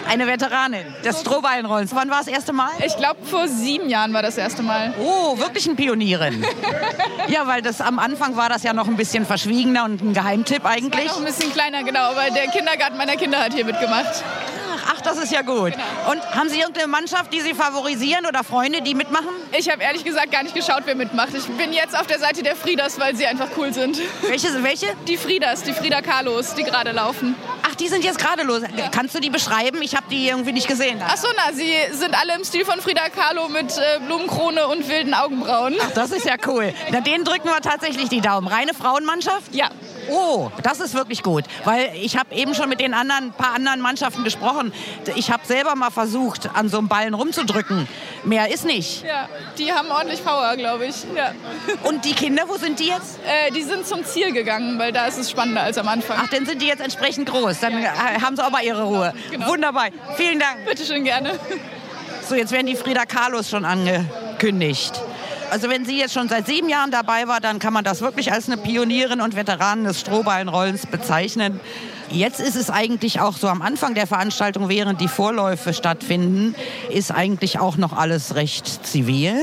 Eine 0.09 0.27
Veteranin 0.27 0.87
des 1.05 1.21
Strohballenrollens. 1.21 1.95
Wann 1.95 2.09
war 2.09 2.19
das 2.19 2.29
erste 2.29 2.55
Mal? 2.55 2.71
Ich 2.85 2.97
glaube, 2.97 3.19
vor 3.25 3.47
sieben 3.47 3.91
Jahren 3.91 4.15
war 4.15 4.23
das 4.23 4.39
erste 4.39 4.63
Mal. 4.63 4.95
Oh, 4.99 5.39
wirklich 5.39 5.67
ein 5.67 5.77
Pionierin. 5.77 6.45
ja, 7.29 7.47
weil 7.47 7.61
das 7.61 7.83
am 7.83 7.99
Anfang 7.99 8.35
war 8.37 8.49
das 8.49 8.63
ja 8.63 8.73
noch 8.73 8.89
ein 8.89 8.97
bisschen 8.97 9.27
verschwiegener 9.27 9.85
und 9.85 10.03
ein 10.03 10.15
Geheimtipp 10.15 10.65
eigentlich. 10.65 11.09
Noch 11.09 11.19
ein 11.19 11.27
bisschen 11.27 11.53
kleiner, 11.53 11.83
genau. 11.83 12.11
Aber 12.11 12.31
der 12.31 12.49
Kindergarten 12.49 12.97
meiner 12.97 13.17
Kinder 13.17 13.39
hat 13.39 13.53
hier 13.53 13.67
mitgemacht. 13.67 14.25
Ach, 14.91 15.03
das 15.03 15.19
ist 15.19 15.31
ja 15.31 15.43
gut. 15.43 15.75
Und 16.11 16.35
haben 16.35 16.49
Sie 16.49 16.59
irgendeine 16.59 16.87
Mannschaft, 16.89 17.33
die 17.35 17.43
Sie 17.43 17.53
favorisieren 17.53 18.25
oder 18.25 18.43
Freunde, 18.43 18.81
die 18.81 18.95
mitmachen? 18.95 19.29
Ich 19.57 19.71
habe 19.71 19.83
ehrlich 19.83 20.03
gesagt 20.03 20.33
gar 20.33 20.43
nicht 20.43 20.55
geschaut, 20.55 20.83
wer 20.87 20.95
mitmacht. 20.95 21.35
Ich 21.35 21.45
bin 21.45 21.75
jetzt 21.75 21.99
auf 21.99 22.07
der 22.07 22.19
Seite 22.19 22.43
der 22.43 22.57
Friedas, 22.57 22.99
weil 22.99 23.15
sie 23.15 23.27
einfach 23.27 23.49
cool 23.59 23.75
sind. 23.75 23.99
Welche? 24.27 24.63
welche? 24.63 24.87
Die 25.07 25.19
Friedas, 25.19 25.63
die 25.63 25.75
Frida 25.75 26.01
Carlos, 26.01 26.55
die 26.55 26.65
gerade 26.65 26.93
laufen. 26.93 27.35
Die 27.81 27.89
sind 27.89 28.05
jetzt 28.05 28.19
gerade 28.19 28.43
los. 28.43 28.63
Kannst 28.93 29.15
du 29.15 29.21
die 29.21 29.31
beschreiben? 29.31 29.83
Ich 29.83 29.95
habe 29.95 30.07
die 30.11 30.29
irgendwie 30.29 30.53
nicht 30.53 30.69
gesehen. 30.69 31.01
Ach 31.07 31.17
so, 31.17 31.29
na, 31.37 31.53
sie 31.53 31.73
sind 31.93 32.21
alle 32.21 32.35
im 32.35 32.45
Stil 32.45 32.65
von 32.65 32.81
Frida 32.81 33.09
Kahlo 33.09 33.49
mit 33.49 33.77
äh, 33.79 34.01
Blumenkrone 34.05 34.67
und 34.67 34.89
wilden 34.89 35.15
Augenbrauen. 35.15 35.77
Ach, 35.81 35.91
das 35.93 36.11
ist 36.11 36.27
ja 36.27 36.35
cool. 36.47 36.73
Na, 36.91 37.01
denen 37.01 37.25
drücken 37.25 37.49
wir 37.49 37.61
tatsächlich 37.61 38.09
die 38.09 38.21
Daumen. 38.21 38.49
Reine 38.49 38.75
Frauenmannschaft? 38.75 39.55
Ja. 39.55 39.69
Oh, 40.11 40.51
das 40.63 40.81
ist 40.81 40.95
wirklich 40.95 41.23
gut, 41.23 41.45
weil 41.65 41.93
ich 41.95 42.17
habe 42.17 42.35
eben 42.35 42.55
schon 42.55 42.69
mit 42.69 42.81
den 42.81 42.95
anderen 42.95 43.33
paar 43.33 43.55
anderen 43.55 43.81
Mannschaften 43.81 44.25
gesprochen. 44.25 44.73
Ich 45.17 45.31
habe 45.31 45.45
selber 45.47 45.75
mal 45.75 45.91
versucht, 45.91 46.51
an 46.55 46.69
so 46.69 46.79
einem 46.79 46.89
Ballen 46.89 47.15
rumzudrücken. 47.15 47.89
Mehr 48.25 48.53
ist 48.53 48.65
nicht. 48.65 49.05
Ja, 49.05 49.29
die 49.59 49.73
haben 49.73 49.91
ordentlich 49.91 50.25
Power, 50.25 50.57
glaube 50.57 50.87
ich. 50.87 50.97
Ja. 51.15 51.33
Und 51.85 52.05
die 52.05 52.15
Kinder, 52.15 52.45
wo 52.49 52.57
sind 52.57 52.79
die 52.79 52.87
jetzt? 52.87 53.19
Äh, 53.27 53.51
die 53.53 53.63
sind 53.63 53.87
zum 53.87 54.05
Ziel 54.05 54.33
gegangen, 54.33 54.79
weil 54.79 54.93
da 54.93 55.07
ist 55.07 55.19
es 55.19 55.31
spannender 55.31 55.63
als 55.63 55.79
am 55.79 55.89
Anfang. 55.89 56.19
Ach, 56.21 56.29
dann 56.29 56.47
sind 56.47 56.63
die 56.63 56.67
jetzt 56.67 56.81
entsprechend 56.81 57.29
groß. 57.29 57.61
Dann 57.61 57.81
ja. 57.81 57.93
haben 58.23 58.37
sie 58.37 58.45
auch 58.45 58.51
mal 58.51 58.63
ihre 58.63 58.83
Ruhe. 58.83 59.15
Genau. 59.31 59.49
Wunderbar. 59.49 59.89
Vielen 60.17 60.39
Dank. 60.39 60.65
Bitte 60.67 60.85
schön 60.85 61.05
gerne. 61.05 61.39
So, 62.29 62.35
jetzt 62.35 62.53
werden 62.53 62.67
die 62.67 62.77
Frida 62.77 63.07
Carlos 63.07 63.49
schon 63.49 63.65
angekündigt. 63.65 65.01
Also 65.51 65.71
wenn 65.71 65.85
sie 65.87 65.99
jetzt 65.99 66.13
schon 66.13 66.29
seit 66.29 66.47
sieben 66.47 66.69
Jahren 66.69 66.91
dabei 66.91 67.27
war, 67.27 67.41
dann 67.41 67.59
kann 67.59 67.73
man 67.73 67.83
das 67.83 68.01
wirklich 68.01 68.33
als 68.33 68.47
eine 68.49 68.59
Pionierin 68.59 69.21
und 69.21 69.35
Veteranin 69.35 69.85
des 69.85 70.01
Strohballenrollens 70.01 70.87
bezeichnen. 70.87 71.61
Jetzt 72.11 72.41
ist 72.41 72.57
es 72.57 72.71
eigentlich 72.71 73.21
auch 73.21 73.37
so 73.37 73.49
am 73.49 73.61
Anfang 73.61 73.95
der 73.95 74.07
Veranstaltung, 74.07 74.69
während 74.69 75.01
die 75.01 75.09
Vorläufe 75.09 75.75
stattfinden, 75.75 76.55
ist 76.91 77.13
eigentlich 77.13 77.59
auch 77.59 77.77
noch 77.77 77.93
alles 77.93 78.35
recht 78.35 78.87
zivil. 78.87 79.35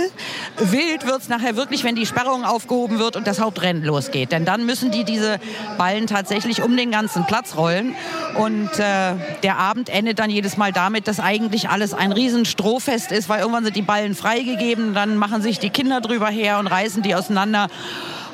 Wild 0.58 1.06
wird 1.06 1.22
es 1.22 1.30
nachher 1.30 1.56
wirklich, 1.56 1.84
wenn 1.84 1.96
die 1.96 2.08
Sperrung 2.08 2.44
aufgehoben 2.44 2.98
wird 2.98 3.16
und 3.16 3.28
das 3.28 3.40
Hauptrennen 3.40 3.84
losgeht. 3.84 4.32
Denn 4.32 4.46
dann 4.46 4.66
müssen 4.66 4.90
die 4.90 5.04
diese 5.04 5.40
Ballen 5.78 6.08
tatsächlich 6.08 6.64
um 6.64 6.76
den 6.76 6.90
ganzen 6.90 7.26
Platz 7.26 7.56
rollen. 7.56 7.96
Und 8.36 8.72
äh, 8.80 9.14
der 9.44 9.58
Abend 9.58 9.90
endet 9.90 10.18
dann 10.18 10.32
jedes 10.32 10.58
Mal 10.58 10.72
damit, 10.72 11.08
dass 11.08 11.20
eigentlich 11.20 11.70
alles 11.70 11.94
ein 11.94 12.12
riesen 12.12 12.46
Strohfest 12.46 13.12
ist, 13.12 13.30
weil 13.30 13.42
irgendwann 13.42 13.64
sind 13.64 13.76
die 13.76 13.84
Ballen 13.84 14.16
freigegeben, 14.16 14.94
dann 14.94 15.18
machen 15.18 15.42
sich 15.42 15.60
die 15.60 15.70
Kinder 15.70 16.02
drüber 16.02 16.30
her 16.30 16.58
und 16.60 16.68
reißen 16.68 17.04
die 17.04 17.14
auseinander. 17.14 17.68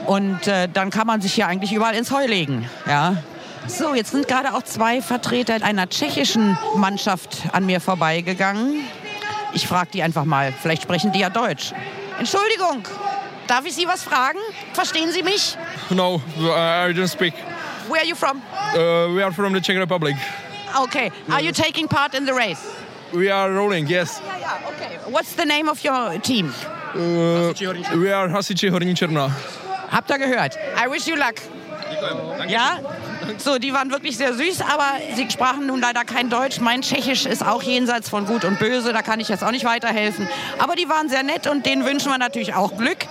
Und 0.08 0.48
äh, 0.48 0.68
dann 0.72 0.90
kann 0.90 1.06
man 1.06 1.22
sich 1.22 1.34
hier 1.34 1.48
eigentlich 1.48 1.74
überall 1.74 1.96
ins 1.96 2.12
Heu 2.12 2.26
legen. 2.26 2.70
Ja. 2.88 3.18
So, 3.68 3.96
jetzt 3.96 4.12
sind 4.12 4.28
gerade 4.28 4.54
auch 4.54 4.64
zwei 4.64 5.02
Vertreter 5.02 5.64
einer 5.64 5.88
tschechischen 5.88 6.58
Mannschaft 6.76 7.44
an 7.54 7.66
mir 7.66 7.80
vorbeigegangen. 7.80 8.84
Ich 9.54 9.68
frage 9.68 9.90
die 9.94 10.04
einfach 10.04 10.26
mal. 10.26 10.54
Vielleicht 10.62 10.84
sprechen 10.84 11.12
die 11.12 11.20
ja 11.20 11.30
Deutsch. 11.30 11.74
Entschuldigung, 12.20 12.84
darf 13.48 13.66
ich 13.66 13.74
Sie 13.74 13.88
was 13.88 14.04
fragen? 14.04 14.40
Verstehen 14.74 15.12
Sie 15.12 15.24
mich? 15.24 15.58
No, 15.90 16.22
I 16.38 16.94
don't 16.94 17.08
speak. 17.08 17.34
Where 17.88 18.02
are 18.02 18.08
you 18.08 18.16
from? 18.16 18.42
Uh, 18.74 19.14
we 19.14 19.24
are 19.24 19.32
from 19.32 19.54
the 19.54 19.62
Czech 19.62 19.78
Republic. 19.78 20.16
Okay. 20.84 21.12
Are 21.30 21.42
you 21.42 21.52
taking 21.52 21.88
part 21.88 22.14
in 22.14 22.26
the 22.26 22.34
race? 22.34 22.62
We 23.14 23.30
are 23.30 23.52
rolling, 23.52 23.88
yes. 23.88 24.22
Yeah, 24.24 24.38
yeah, 24.40 24.70
okay. 24.70 24.98
What's 25.12 25.36
the 25.36 25.46
name 25.46 25.68
of 25.68 25.84
your 25.84 26.18
team? 26.20 26.54
Uh, 26.96 27.54
we 27.98 28.12
are 28.14 28.30
Hasiči 28.30 28.70
Horní 28.70 28.96
Černá. 28.96 29.30
Habt 29.92 30.10
ihr 30.10 30.18
gehört? 30.18 30.56
I 30.78 30.88
wish 30.88 31.08
you 31.08 31.16
luck. 31.18 31.36
Ja? 32.48 32.80
So, 33.38 33.58
die 33.58 33.74
waren 33.74 33.92
wirklich 33.92 34.18
sehr 34.18 34.34
süß, 34.34 34.62
aber 34.62 34.86
sie 35.16 35.30
sprachen 35.30 35.68
nun 35.68 35.82
leider 35.82 36.04
kein 36.04 36.30
Deutsch. 36.30 36.60
Mein 36.60 36.82
Tschechisch 36.82 37.26
ist 37.26 37.46
auch 37.46 37.64
jenseits 37.64 38.10
von 38.10 38.26
Gut 38.26 38.46
und 38.46 38.60
Böse, 38.60 38.94
da 38.94 39.02
kann 39.02 39.20
ich 39.20 39.30
jetzt 39.30 39.44
auch 39.44 39.52
nicht 39.52 39.66
weiterhelfen. 39.66 40.28
Aber 40.60 40.76
die 40.76 40.90
waren 40.90 41.10
sehr 41.10 41.24
nett 41.24 41.48
und 41.48 41.66
denen 41.66 41.86
wünschen 41.86 42.12
wir 42.12 42.18
natürlich 42.18 42.54
auch 42.54 42.78
Glück. 42.78 43.06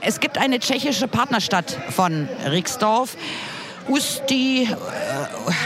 Es 0.00 0.20
gibt 0.20 0.38
eine 0.38 0.60
tschechische 0.60 1.08
Partnerstadt 1.08 1.76
von 1.90 2.28
Rixdorf. 2.46 3.16
Usti, 3.88 4.64
äh, 4.64 4.68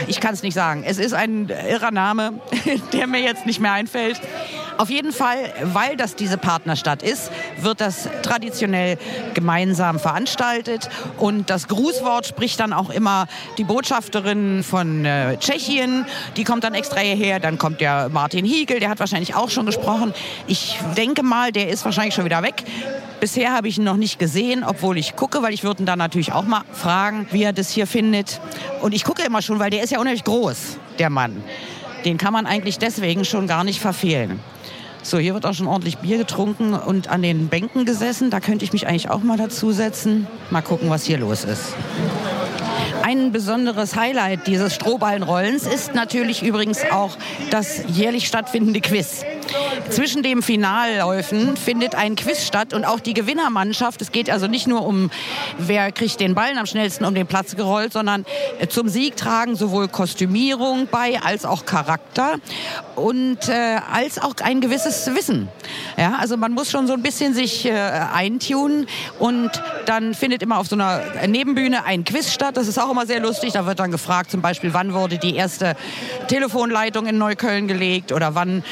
ich 0.07 0.21
kann 0.21 0.33
es 0.33 0.43
nicht 0.43 0.55
sagen. 0.55 0.85
Es 0.87 0.99
ist 0.99 1.13
ein 1.13 1.49
irrer 1.49 1.91
Name, 1.91 2.41
der 2.93 3.07
mir 3.07 3.21
jetzt 3.21 3.47
nicht 3.47 3.61
mehr 3.61 3.73
einfällt. 3.73 4.21
Auf 4.83 4.91
jeden 4.91 5.13
Fall, 5.13 5.53
weil 5.63 5.97
das 5.97 6.17
diese 6.17 6.37
Partnerstadt 6.37 7.05
ist, 7.05 7.31
wird 7.61 7.81
das 7.81 8.09
traditionell 8.23 8.99
gemeinsam 9.33 10.01
veranstaltet. 10.01 10.89
Und 11.19 11.51
das 11.51 11.69
Grußwort 11.69 12.27
spricht 12.27 12.59
dann 12.59 12.73
auch 12.73 12.91
immer 12.91 13.29
die 13.59 13.63
Botschafterin 13.63 14.65
von 14.65 15.05
äh, 15.05 15.37
Tschechien. 15.37 16.05
Die 16.37 16.43
kommt 16.43 16.65
dann 16.65 16.75
extra 16.75 16.99
hierher. 16.99 17.39
Dann 17.39 17.59
kommt 17.59 17.81
der 17.81 18.09
Martin 18.09 18.45
Hiegel, 18.45 18.81
der 18.81 18.89
hat 18.89 18.99
wahrscheinlich 18.99 19.37
auch 19.37 19.51
schon 19.51 19.67
gesprochen. 19.67 20.13
Ich 20.49 20.77
denke 20.97 21.23
mal, 21.23 21.53
der 21.53 21.69
ist 21.69 21.85
wahrscheinlich 21.85 22.15
schon 22.15 22.25
wieder 22.25 22.43
weg. 22.43 22.65
Bisher 23.21 23.53
habe 23.53 23.69
ich 23.69 23.79
ihn 23.79 23.85
noch 23.85 23.97
nicht 23.97 24.19
gesehen, 24.19 24.65
obwohl 24.65 24.99
ich 24.99 25.15
gucke, 25.15 25.43
weil 25.43 25.55
ich 25.55 25.63
würde 25.63 25.85
ihn 25.85 25.87
dann 25.87 26.01
natürlich 26.01 26.33
auch 26.33 26.43
mal 26.43 26.63
fragen, 26.73 27.29
wie 27.31 27.45
er 27.45 27.53
das 27.53 27.71
hier 27.71 27.87
findet. 27.87 28.41
Und 28.81 28.95
ich 28.95 29.05
gucke 29.05 29.23
immer 29.23 29.43
schon, 29.43 29.61
weil 29.61 29.71
der 29.71 29.85
ist 29.85 29.91
ja 29.91 30.01
unheimlich 30.01 30.25
groß, 30.25 30.79
der 30.99 31.09
Mann. 31.09 31.41
Den 32.05 32.19
kann 32.19 32.33
man 32.33 32.47
eigentlich 32.47 32.81
deswegen 32.81 33.25
schon 33.25 33.47
gar 33.47 33.63
nicht 33.63 33.79
verfehlen. 33.79 34.41
So, 35.05 35.19
hier 35.19 35.35
wird 35.35 35.47
auch 35.47 35.55
schon 35.55 35.67
ordentlich 35.67 35.99
Bier 35.99 36.19
getrunken 36.19 36.75
und 36.75 37.09
an 37.09 37.23
den 37.23 37.49
Bänken 37.49 37.85
gesessen. 37.85 38.31
Da 38.31 38.41
könnte 38.41 38.65
ich 38.65 38.73
mich 38.73 38.87
eigentlich 38.87 39.11
auch 39.11 39.23
mal 39.23 39.37
dazusetzen. 39.37 40.29
Mal 40.51 40.63
gucken, 40.63 40.91
was 40.91 41.05
hier 41.05 41.19
los 41.19 41.45
ist. 41.45 41.75
Ein 43.03 43.33
besonderes 43.33 43.97
Highlight 43.97 44.47
dieses 44.47 44.75
Strohballenrollens 44.75 45.67
ist 45.67 45.95
natürlich 45.95 46.45
übrigens 46.45 46.83
auch 46.93 47.17
das 47.51 47.83
jährlich 47.89 48.29
stattfindende 48.29 48.81
Quiz. 48.81 49.25
Zwischen 49.91 50.23
den 50.23 50.43
Finalläufen 50.43 51.57
findet 51.57 51.95
ein 51.95 52.17
Quiz 52.17 52.47
statt 52.47 52.73
und 52.73 52.85
auch 52.85 53.01
die 53.01 53.15
Gewinnermannschaft. 53.15 54.01
Es 54.01 54.13
geht 54.13 54.31
also 54.31 54.47
nicht 54.47 54.67
nur 54.67 54.87
um, 54.87 55.11
wer 55.59 55.93
kriegt 55.93 56.21
den 56.21 56.35
Ballen 56.35 56.59
am 56.59 56.67
schnellsten 56.67 57.05
um 57.05 57.15
den 57.15 57.27
Platz 57.27 57.57
gerollt, 57.57 57.93
sondern 57.93 58.25
zum 58.69 58.89
Sieg 58.89 59.17
tragen 59.17 59.57
sowohl 59.57 59.89
Kostümierung 59.89 60.89
bei 60.91 61.21
als 61.23 61.45
auch 61.45 61.67
Charakter 61.67 62.37
und 62.97 63.49
äh, 63.49 63.79
als 63.93 64.19
auch 64.19 64.35
ein 64.43 64.61
gewisses 64.61 65.15
Wissen. 65.15 65.49
Ja, 65.97 66.17
also 66.19 66.37
man 66.37 66.53
muss 66.53 66.71
schon 66.71 66.87
so 66.87 66.93
ein 66.93 67.03
bisschen 67.03 67.35
sich 67.35 67.67
äh, 67.67 67.73
eintunen 67.73 68.87
und 69.19 69.51
dann 69.87 70.15
findet 70.15 70.43
immer 70.43 70.59
auf 70.59 70.69
so 70.69 70.77
einer 70.77 71.03
Nebenbühne 71.27 71.85
ein 71.85 72.05
Quiz 72.05 72.33
statt. 72.33 72.57
Das 72.57 72.69
ist 72.69 72.79
auch 72.79 72.91
immer 72.91 73.07
sehr 73.07 73.21
lustig. 73.21 73.53
Da 73.53 73.67
wird 73.67 73.79
dann 73.79 73.91
gefragt, 73.91 74.31
zum 74.31 74.41
Beispiel, 74.43 74.73
wann 74.73 74.95
wurde 74.95 75.19
die 75.19 75.37
erste 75.37 75.77
Telefonleitung 76.29 77.07
in 77.07 77.19
Neukölln 77.19 77.69
gelegt 77.69 78.13
oder 78.13 78.35
wann 78.35 78.65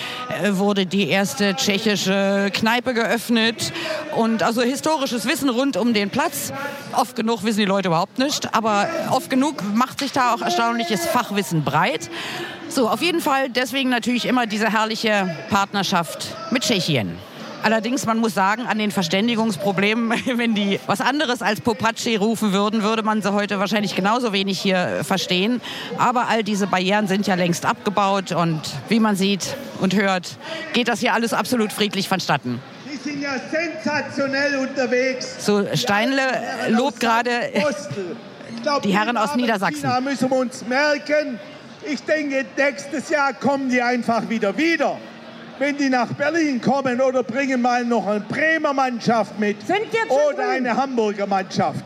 äh, 0.43 0.53
wurde 0.53 0.70
die 0.75 1.09
erste 1.09 1.55
tschechische 1.55 2.51
Kneipe 2.53 2.95
geöffnet. 2.95 3.73
Und 4.17 4.43
also 4.43 4.63
historisches 4.63 5.27
Wissen 5.27 5.49
rund 5.49 5.77
um 5.77 5.95
den 5.95 6.11
Platz. 6.11 6.53
Oft 6.93 7.17
genug 7.17 7.45
wissen 7.45 7.61
die 7.61 7.67
Leute 7.67 7.89
überhaupt 7.89 8.19
nicht, 8.19 8.55
aber 8.55 8.89
oft 9.11 9.31
genug 9.31 9.63
macht 9.75 10.01
sich 10.01 10.13
da 10.13 10.35
auch 10.35 10.43
erstaunliches 10.43 11.07
Fachwissen 11.07 11.65
breit. 11.65 12.11
So, 12.69 12.89
auf 12.89 13.03
jeden 13.03 13.21
Fall 13.21 13.51
deswegen 13.51 13.91
natürlich 13.91 14.27
immer 14.27 14.47
diese 14.47 14.73
herrliche 14.73 15.37
Partnerschaft 15.51 16.29
mit 16.51 16.63
Tschechien. 16.63 17.30
Allerdings, 17.63 18.07
man 18.07 18.19
muss 18.19 18.35
sagen, 18.35 18.67
an 18.67 18.79
den 18.79 18.91
Verständigungsproblemen, 18.91 20.13
wenn 20.37 20.55
die 20.55 20.81
was 20.87 21.01
anderes 21.01 21.43
als 21.43 21.61
Popatschi 21.61 22.17
rufen 22.17 22.53
würden, 22.53 22.83
würde 22.83 23.03
man 23.03 23.23
sie 23.23 23.33
heute 23.33 23.59
wahrscheinlich 23.59 23.95
genauso 23.95 24.33
wenig 24.33 24.59
hier 24.59 25.01
verstehen. 25.05 25.61
Aber 25.99 26.29
all 26.29 26.43
diese 26.43 26.67
Barrieren 26.67 27.07
sind 27.07 27.27
ja 27.27 27.35
längst 27.35 27.67
abgebaut 27.67 28.33
und 28.33 28.63
wie 28.89 29.01
man 29.01 29.17
sieht 29.17 29.57
und 29.81 29.95
hört, 29.95 30.37
geht 30.73 30.89
das 30.89 31.01
hier 31.01 31.13
alles 31.13 31.33
absolut 31.33 31.73
friedlich 31.73 32.09
vonstatten. 32.09 32.61
Die 32.91 32.97
sind 32.97 33.21
ja 33.21 33.33
sensationell 33.51 34.57
unterwegs. 34.57 35.45
So, 35.45 35.67
Steinle 35.75 36.23
lobt 36.69 37.01
gerade 37.01 37.31
glaub, 38.63 38.83
die 38.83 38.97
Herren 38.97 39.17
aus 39.17 39.35
Niedersachsen. 39.37 39.83
Da 39.83 40.01
müssen 40.01 40.31
wir 40.31 40.37
uns 40.37 40.67
merken. 40.67 41.39
Ich 41.83 42.03
denke, 42.03 42.45
nächstes 42.57 43.09
Jahr 43.09 43.33
kommen 43.33 43.71
die 43.71 43.81
einfach 43.81 44.29
wieder 44.29 44.57
wieder 44.57 44.99
wenn 45.61 45.77
die 45.77 45.91
nach 45.91 46.09
Berlin 46.15 46.61
kommen 46.61 47.01
oder 47.01 47.23
bringen 47.23 47.61
mal 47.61 47.85
noch 47.85 48.07
eine 48.07 48.21
Bremer 48.21 48.73
Mannschaft 48.73 49.39
mit 49.39 49.59
oder 50.09 50.49
eine 50.49 50.75
Hamburger 50.75 51.27
Mannschaft. 51.27 51.85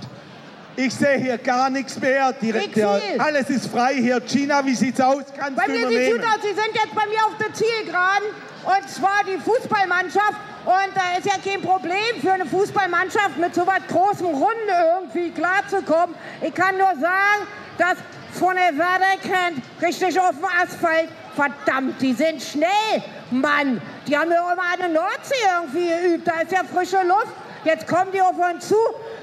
Ich 0.77 0.95
sehe 0.95 1.19
hier 1.19 1.39
gar 1.39 1.71
nichts 1.71 2.01
mehr. 2.01 2.33
Die, 2.33 2.53
der, 2.53 3.01
alles 3.19 3.51
ist 3.51 3.67
frei 3.67 3.95
hier. 3.95 4.21
Gina, 4.21 4.65
wie 4.65 4.75
sieht's 4.75 5.01
aus? 5.01 5.25
Kannst 5.37 5.57
bei 5.57 5.67
du 5.67 5.73
mir 5.73 5.81
übernehmen? 5.81 6.13
sieht 6.15 6.25
aus, 6.25 6.43
Sie 6.43 6.55
sind 6.55 6.71
jetzt 6.73 6.95
bei 6.95 7.07
mir 7.07 7.27
auf 7.27 7.37
der 7.39 7.53
Zielgeraden 7.53 8.29
und 8.65 8.91
zwar 8.91 9.23
die 9.27 9.39
Fußballmannschaft. 9.39 10.35
Und 10.65 10.91
da 10.95 11.19
ist 11.19 11.27
ja 11.27 11.35
kein 11.45 11.61
Problem 11.61 12.21
für 12.21 12.33
eine 12.33 12.47
Fußballmannschaft 12.47 13.39
mit 13.39 13.55
so 13.55 13.67
was 13.67 13.81
großem 13.89 14.27
Runde 14.27 14.75
irgendwie 14.97 15.31
klarzukommen. 15.31 16.15
Ich 16.41 16.55
kann 16.55 16.79
nur 16.79 16.95
sagen, 17.01 17.47
dass 17.77 17.97
von 18.33 18.55
der 18.55 18.77
Werder 18.77 19.17
kennt, 19.23 19.63
richtig 19.83 20.19
auf 20.19 20.31
dem 20.31 20.45
Asphalt 20.45 21.09
Verdammt, 21.35 22.01
die 22.01 22.13
sind 22.13 22.41
schnell. 22.41 23.03
Mann, 23.31 23.81
die 24.07 24.17
haben 24.17 24.31
ja 24.31 24.53
immer 24.53 24.77
der 24.79 24.89
Nordsee 24.89 25.35
irgendwie 25.61 25.89
geübt. 25.89 26.27
Da 26.27 26.41
ist 26.41 26.53
ja 26.53 26.63
frische 26.65 27.03
Luft. 27.03 27.35
Jetzt 27.65 27.87
kommen 27.87 28.13
die 28.13 28.21
auf 28.21 28.37
uns 28.37 28.69
zu. 28.69 28.77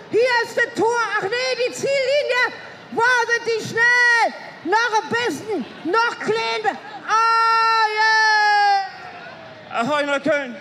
Hier 0.10 0.20
ist 0.44 0.58
das 0.58 0.74
Tor. 0.76 1.00
Ach 1.18 1.24
nee, 1.24 1.68
die 1.68 1.74
Ziellinie. 1.74 2.54
Wow, 2.92 3.04
sind 3.28 3.46
die 3.48 3.68
schnell. 3.70 4.34
Noch 4.66 5.04
ein 5.04 5.10
bisschen. 5.10 5.66
Noch 5.86 6.20
klein. 6.20 6.78
Ah, 7.08 7.86
yeah. 9.72 9.82
Ahoi, 9.82 10.04
Neukölln. 10.04 10.56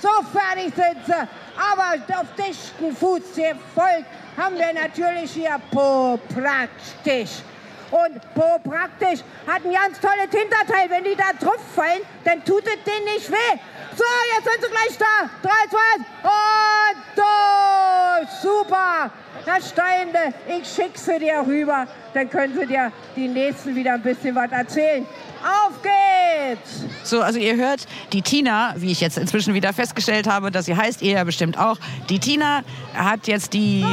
So 0.00 0.08
fertig 0.32 0.74
sind 0.74 1.06
sie. 1.06 1.12
Aber 1.56 2.20
auf 2.20 2.26
dichten 2.36 2.94
Fuß 2.96 3.34
gefolgt 3.34 4.06
haben 4.36 4.58
wir 4.58 4.72
natürlich 4.72 5.32
hier 5.32 5.58
Po 5.70 6.18
praktisch. 6.34 7.42
Und 7.90 8.20
Po 8.34 8.58
praktisch 8.58 9.20
hat 9.46 9.64
ein 9.64 9.72
ganz 9.72 10.00
tolles 10.00 10.30
Hinterteil. 10.30 10.90
Wenn 10.90 11.04
die 11.04 11.14
da 11.14 11.32
drauf 11.38 11.60
fallen, 11.74 12.02
dann 12.24 12.44
tut 12.44 12.64
es 12.66 12.82
denen 12.84 13.04
nicht 13.04 13.30
weh. 13.30 13.58
So, 13.96 14.04
jetzt 14.34 14.44
sind 14.44 14.64
sie 14.64 14.70
gleich 14.70 14.98
da. 14.98 15.30
3, 15.42 15.50
2, 15.70 15.78
1 15.94 16.06
und 16.22 17.16
durch. 17.16 18.30
Super. 18.42 19.10
Herr 19.44 19.60
Steinde, 19.60 20.34
ich 20.48 20.68
schicke 20.68 20.98
sie 20.98 21.18
dir 21.20 21.44
rüber. 21.46 21.86
Dann 22.14 22.28
können 22.28 22.58
sie 22.58 22.66
dir 22.66 22.90
die 23.14 23.28
Nächsten 23.28 23.76
wieder 23.76 23.94
ein 23.94 24.02
bisschen 24.02 24.34
was 24.34 24.50
erzählen. 24.50 25.06
Auf 25.42 25.82
geht's! 25.82 26.84
So, 27.02 27.20
also 27.20 27.38
ihr 27.38 27.56
hört, 27.56 27.86
die 28.12 28.22
Tina, 28.22 28.74
wie 28.76 28.90
ich 28.90 29.00
jetzt 29.00 29.16
inzwischen 29.16 29.54
wieder 29.54 29.72
festgestellt 29.72 30.26
habe, 30.26 30.50
dass 30.50 30.66
sie 30.66 30.76
heißt, 30.76 31.02
ihr 31.02 31.12
ja 31.12 31.24
bestimmt 31.24 31.58
auch. 31.58 31.78
Die 32.08 32.18
Tina 32.18 32.62
hat 32.94 33.28
jetzt 33.28 33.52
die 33.52 33.84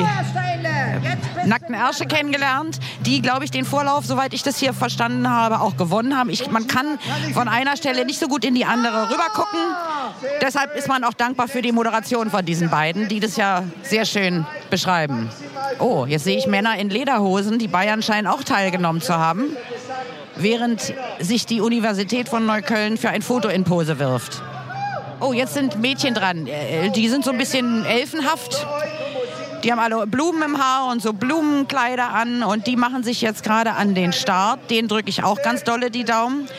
nackten 1.45 1.75
Ärsche 1.75 2.05
kennengelernt, 2.05 2.79
die, 3.05 3.21
glaube 3.21 3.45
ich, 3.45 3.51
den 3.51 3.65
Vorlauf, 3.65 4.05
soweit 4.05 4.33
ich 4.33 4.43
das 4.43 4.57
hier 4.57 4.73
verstanden 4.73 5.29
habe, 5.29 5.59
auch 5.61 5.77
gewonnen 5.77 6.17
haben. 6.17 6.29
Ich, 6.29 6.49
man 6.49 6.67
kann 6.67 6.97
von 7.33 7.47
einer 7.47 7.77
Stelle 7.77 8.05
nicht 8.05 8.19
so 8.19 8.27
gut 8.27 8.45
in 8.45 8.55
die 8.55 8.65
andere 8.65 9.09
rübergucken. 9.09 9.59
Deshalb 10.41 10.75
ist 10.75 10.87
man 10.87 11.03
auch 11.03 11.13
dankbar 11.13 11.47
für 11.47 11.61
die 11.61 11.71
Moderation 11.71 12.31
von 12.31 12.45
diesen 12.45 12.69
beiden, 12.69 13.07
die 13.07 13.19
das 13.19 13.35
ja 13.35 13.63
sehr 13.83 14.05
schön 14.05 14.45
beschreiben. 14.69 15.29
Oh, 15.79 16.05
jetzt 16.07 16.23
sehe 16.23 16.37
ich 16.37 16.47
Männer 16.47 16.77
in 16.77 16.89
Lederhosen. 16.89 17.59
Die 17.59 17.67
Bayern 17.67 18.01
scheinen 18.01 18.27
auch 18.27 18.43
teilgenommen 18.43 19.01
zu 19.01 19.15
haben 19.15 19.55
während 20.35 20.93
sich 21.19 21.45
die 21.45 21.61
Universität 21.61 22.29
von 22.29 22.45
Neukölln 22.45 22.97
für 22.97 23.09
ein 23.09 23.21
Foto 23.21 23.47
in 23.49 23.63
Pose 23.63 23.99
wirft. 23.99 24.41
Oh, 25.19 25.31
jetzt 25.33 25.53
sind 25.53 25.79
Mädchen 25.79 26.13
dran. 26.13 26.47
Äh, 26.47 26.89
Die 26.91 27.07
sind 27.07 27.23
so 27.23 27.31
ein 27.31 27.37
bisschen 27.37 27.85
elfenhaft. 27.85 28.65
Die 29.63 29.71
haben 29.71 29.79
alle 29.79 30.05
Blumen 30.05 30.41
im 30.43 30.57
Haar 30.61 30.91
und 30.91 31.01
so 31.01 31.13
Blumenkleider 31.13 32.09
an 32.09 32.43
und 32.43 32.67
die 32.67 32.75
machen 32.75 33.03
sich 33.03 33.21
jetzt 33.21 33.43
gerade 33.43 33.71
an 33.73 33.95
den 33.95 34.11
Start. 34.11 34.69
Den 34.69 34.89
drücke 34.89 35.09
ich 35.09 35.23
auch 35.23 35.41
ganz 35.41 35.63
dolle 35.63 35.89
die 35.89 36.03
Daumen. 36.03 36.49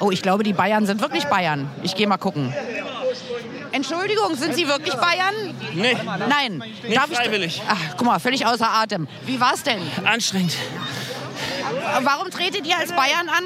Oh, 0.00 0.10
ich 0.10 0.20
glaube, 0.20 0.42
die 0.42 0.52
Bayern 0.52 0.84
sind 0.84 1.00
wirklich 1.00 1.24
Bayern. 1.26 1.70
Ich 1.82 1.94
gehe 1.94 2.06
mal 2.06 2.18
gucken. 2.18 2.52
Entschuldigung, 3.72 4.34
sind 4.34 4.54
Sie 4.54 4.66
wirklich 4.66 4.94
Bayern? 4.94 5.34
Nee. 5.74 5.96
Nein. 6.28 6.62
Nicht 6.82 6.96
Darf 6.96 7.10
ich- 7.10 7.16
freiwillig. 7.16 7.62
Ach, 7.68 7.76
guck 7.96 8.06
mal, 8.06 8.18
völlig 8.18 8.44
außer 8.44 8.68
Atem. 8.68 9.06
Wie 9.24 9.40
war's 9.40 9.62
denn? 9.62 9.80
Anstrengend. 10.04 10.56
Warum 12.02 12.30
tretet 12.30 12.66
ihr 12.66 12.76
als 12.78 12.92
Bayern 12.92 13.28
an? 13.28 13.44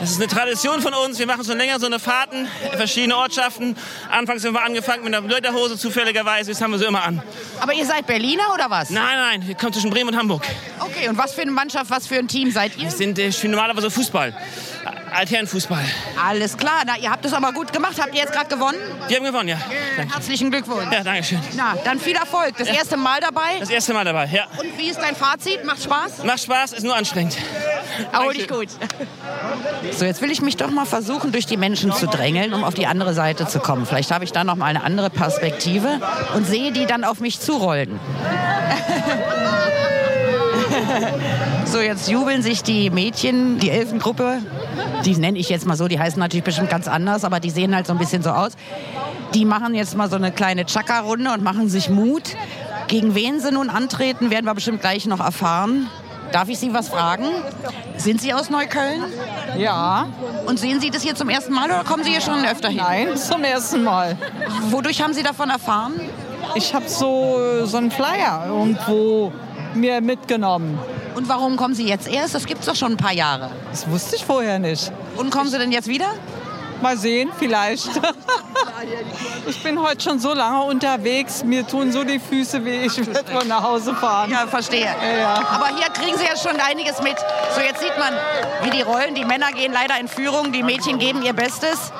Das 0.00 0.10
ist 0.10 0.16
eine 0.16 0.26
Tradition 0.26 0.80
von 0.80 0.94
uns. 0.94 1.20
Wir 1.20 1.28
machen 1.28 1.44
schon 1.44 1.58
länger 1.58 1.78
so 1.78 1.86
eine 1.86 2.00
Fahrten 2.00 2.48
in 2.72 2.76
verschiedene 2.76 3.16
Ortschaften. 3.16 3.76
Anfangs 4.10 4.44
haben 4.44 4.54
wir 4.54 4.62
angefangen 4.62 5.04
mit 5.04 5.14
einer 5.14 5.28
Lederhose 5.28 5.78
zufälligerweise. 5.78 6.50
Jetzt 6.50 6.60
haben 6.60 6.72
wir 6.72 6.78
sie 6.78 6.86
immer 6.86 7.04
an. 7.04 7.22
Aber 7.60 7.72
ihr 7.72 7.86
seid 7.86 8.06
Berliner 8.08 8.52
oder 8.52 8.68
was? 8.68 8.90
Nein, 8.90 9.16
nein, 9.16 9.46
wir 9.46 9.54
kommen 9.54 9.72
zwischen 9.72 9.90
Bremen 9.90 10.10
und 10.10 10.16
Hamburg. 10.16 10.42
Okay, 10.80 11.08
und 11.08 11.18
was 11.18 11.34
für 11.34 11.42
eine 11.42 11.52
Mannschaft, 11.52 11.88
was 11.90 12.08
für 12.08 12.16
ein 12.16 12.26
Team 12.26 12.50
seid 12.50 12.76
ihr? 12.78 12.84
Wir 12.84 12.90
sind 12.90 13.16
äh, 13.16 13.30
normalerweise 13.44 13.92
Fußball. 13.92 14.34
Altherrenfußball. 15.12 15.84
Alles 16.22 16.56
klar, 16.56 16.82
na, 16.86 16.96
ihr 16.98 17.10
habt 17.10 17.24
es 17.24 17.32
aber 17.32 17.52
gut 17.52 17.72
gemacht. 17.72 17.94
Habt 18.00 18.14
ihr 18.14 18.20
jetzt 18.20 18.32
gerade 18.32 18.48
gewonnen? 18.48 18.78
Wir 19.08 19.16
haben 19.16 19.24
gewonnen, 19.24 19.48
ja. 19.48 19.58
Danke. 19.96 20.14
Herzlichen 20.14 20.50
Glückwunsch. 20.50 20.92
Ja, 20.92 21.02
danke 21.02 21.24
schön. 21.24 21.40
Na, 21.56 21.74
dann 21.84 21.98
viel 21.98 22.16
Erfolg. 22.16 22.56
Das 22.56 22.68
erste 22.68 22.96
Mal 22.96 23.20
dabei. 23.20 23.58
Das 23.60 23.70
erste 23.70 23.92
Mal 23.92 24.04
dabei, 24.04 24.26
ja. 24.26 24.46
Und 24.58 24.78
wie 24.78 24.88
ist 24.88 25.00
dein 25.00 25.14
Fazit? 25.14 25.64
Macht 25.64 25.82
Spaß? 25.82 26.24
Macht 26.24 26.40
Spaß, 26.40 26.72
ist 26.72 26.84
nur 26.84 26.96
anstrengend. 26.96 27.36
Erhol 28.12 28.34
dich 28.34 28.48
gut. 28.48 28.68
So, 29.92 30.04
jetzt 30.04 30.22
will 30.22 30.30
ich 30.30 30.40
mich 30.40 30.56
doch 30.56 30.70
mal 30.70 30.86
versuchen, 30.86 31.32
durch 31.32 31.46
die 31.46 31.56
Menschen 31.56 31.92
zu 31.92 32.06
drängeln, 32.06 32.54
um 32.54 32.64
auf 32.64 32.74
die 32.74 32.86
andere 32.86 33.14
Seite 33.14 33.46
zu 33.46 33.60
kommen. 33.60 33.86
Vielleicht 33.86 34.10
habe 34.10 34.24
ich 34.24 34.32
da 34.32 34.44
noch 34.44 34.56
mal 34.56 34.66
eine 34.66 34.82
andere 34.82 35.10
Perspektive 35.10 36.00
und 36.34 36.46
sehe 36.46 36.72
die 36.72 36.86
dann 36.86 37.04
auf 37.04 37.20
mich 37.20 37.40
zurollen. 37.40 38.00
So, 41.64 41.80
jetzt 41.80 42.10
jubeln 42.10 42.42
sich 42.42 42.62
die 42.62 42.90
Mädchen, 42.90 43.58
die 43.58 43.70
Elfengruppe, 43.70 44.40
die 45.06 45.16
nenne 45.16 45.38
ich 45.38 45.48
jetzt 45.48 45.64
mal 45.66 45.76
so, 45.76 45.88
die 45.88 45.98
heißen 45.98 46.18
natürlich 46.18 46.44
bestimmt 46.44 46.68
ganz 46.68 46.86
anders, 46.86 47.24
aber 47.24 47.40
die 47.40 47.48
sehen 47.48 47.74
halt 47.74 47.86
so 47.86 47.94
ein 47.94 47.98
bisschen 47.98 48.22
so 48.22 48.30
aus. 48.30 48.52
Die 49.32 49.46
machen 49.46 49.74
jetzt 49.74 49.96
mal 49.96 50.10
so 50.10 50.16
eine 50.16 50.32
kleine 50.32 50.66
Chaka-Runde 50.66 51.32
und 51.32 51.42
machen 51.42 51.70
sich 51.70 51.88
Mut. 51.88 52.36
Gegen 52.88 53.14
wen 53.14 53.40
sie 53.40 53.52
nun 53.52 53.70
antreten, 53.70 54.30
werden 54.30 54.44
wir 54.44 54.54
bestimmt 54.54 54.82
gleich 54.82 55.06
noch 55.06 55.20
erfahren. 55.20 55.88
Darf 56.32 56.48
ich 56.48 56.58
Sie 56.58 56.72
was 56.72 56.88
fragen? 56.88 57.24
Sind 57.96 58.20
Sie 58.20 58.32
aus 58.32 58.50
Neukölln? 58.50 59.02
Ja. 59.56 60.08
Und 60.46 60.58
sehen 60.58 60.80
Sie 60.80 60.90
das 60.90 61.02
hier 61.02 61.14
zum 61.14 61.28
ersten 61.28 61.52
Mal 61.52 61.66
oder 61.66 61.84
kommen 61.84 62.04
Sie 62.04 62.10
hier 62.10 62.20
schon 62.20 62.44
öfter 62.44 62.68
hin? 62.68 62.78
Nein, 62.82 63.16
zum 63.16 63.44
ersten 63.44 63.84
Mal. 63.84 64.16
Wodurch 64.70 65.02
haben 65.02 65.12
Sie 65.14 65.22
davon 65.22 65.50
erfahren? 65.50 66.00
Ich 66.54 66.74
habe 66.74 66.88
so, 66.88 67.64
so 67.64 67.76
einen 67.76 67.90
Flyer 67.90 68.44
irgendwo 68.48 69.32
mir 69.74 70.00
mitgenommen. 70.00 70.78
Und 71.14 71.28
warum 71.28 71.56
kommen 71.56 71.74
Sie 71.74 71.86
jetzt 71.86 72.08
erst? 72.08 72.34
Das 72.34 72.46
gibt 72.46 72.60
es 72.60 72.66
doch 72.66 72.76
schon 72.76 72.92
ein 72.92 72.96
paar 72.96 73.12
Jahre. 73.12 73.50
Das 73.70 73.88
wusste 73.90 74.16
ich 74.16 74.24
vorher 74.24 74.58
nicht. 74.58 74.90
Und 75.16 75.30
kommen 75.30 75.50
Sie 75.50 75.58
denn 75.58 75.72
jetzt 75.72 75.88
wieder? 75.88 76.06
Mal 76.80 76.96
sehen, 76.96 77.30
vielleicht. 77.38 77.88
ich 79.46 79.62
bin 79.62 79.80
heute 79.80 80.02
schon 80.02 80.18
so 80.18 80.34
lange 80.34 80.64
unterwegs, 80.64 81.44
mir 81.44 81.64
tun 81.64 81.92
so 81.92 82.02
die 82.02 82.18
Füße 82.18 82.64
weh, 82.64 82.86
ich 82.86 82.96
werde 83.06 83.34
wohl 83.34 83.44
nach 83.44 83.62
Hause 83.62 83.94
fahren. 83.94 84.30
Ja, 84.30 84.48
verstehe. 84.48 84.86
Ja. 85.20 85.34
Aber 85.34 85.68
hier 85.76 85.86
kriegen 85.92 86.16
Sie 86.18 86.24
ja 86.24 86.36
schon 86.36 86.60
einiges 86.60 87.00
mit. 87.00 87.16
So, 87.54 87.60
jetzt 87.60 87.80
sieht 87.80 87.96
man, 87.98 88.14
wie 88.64 88.70
die 88.70 88.82
rollen. 88.82 89.14
Die 89.14 89.24
Männer 89.24 89.52
gehen 89.52 89.72
leider 89.72 89.98
in 90.00 90.08
Führung, 90.08 90.50
die 90.50 90.64
Mädchen 90.64 90.98
geben 90.98 91.22
ihr 91.22 91.34
Bestes. 91.34 91.92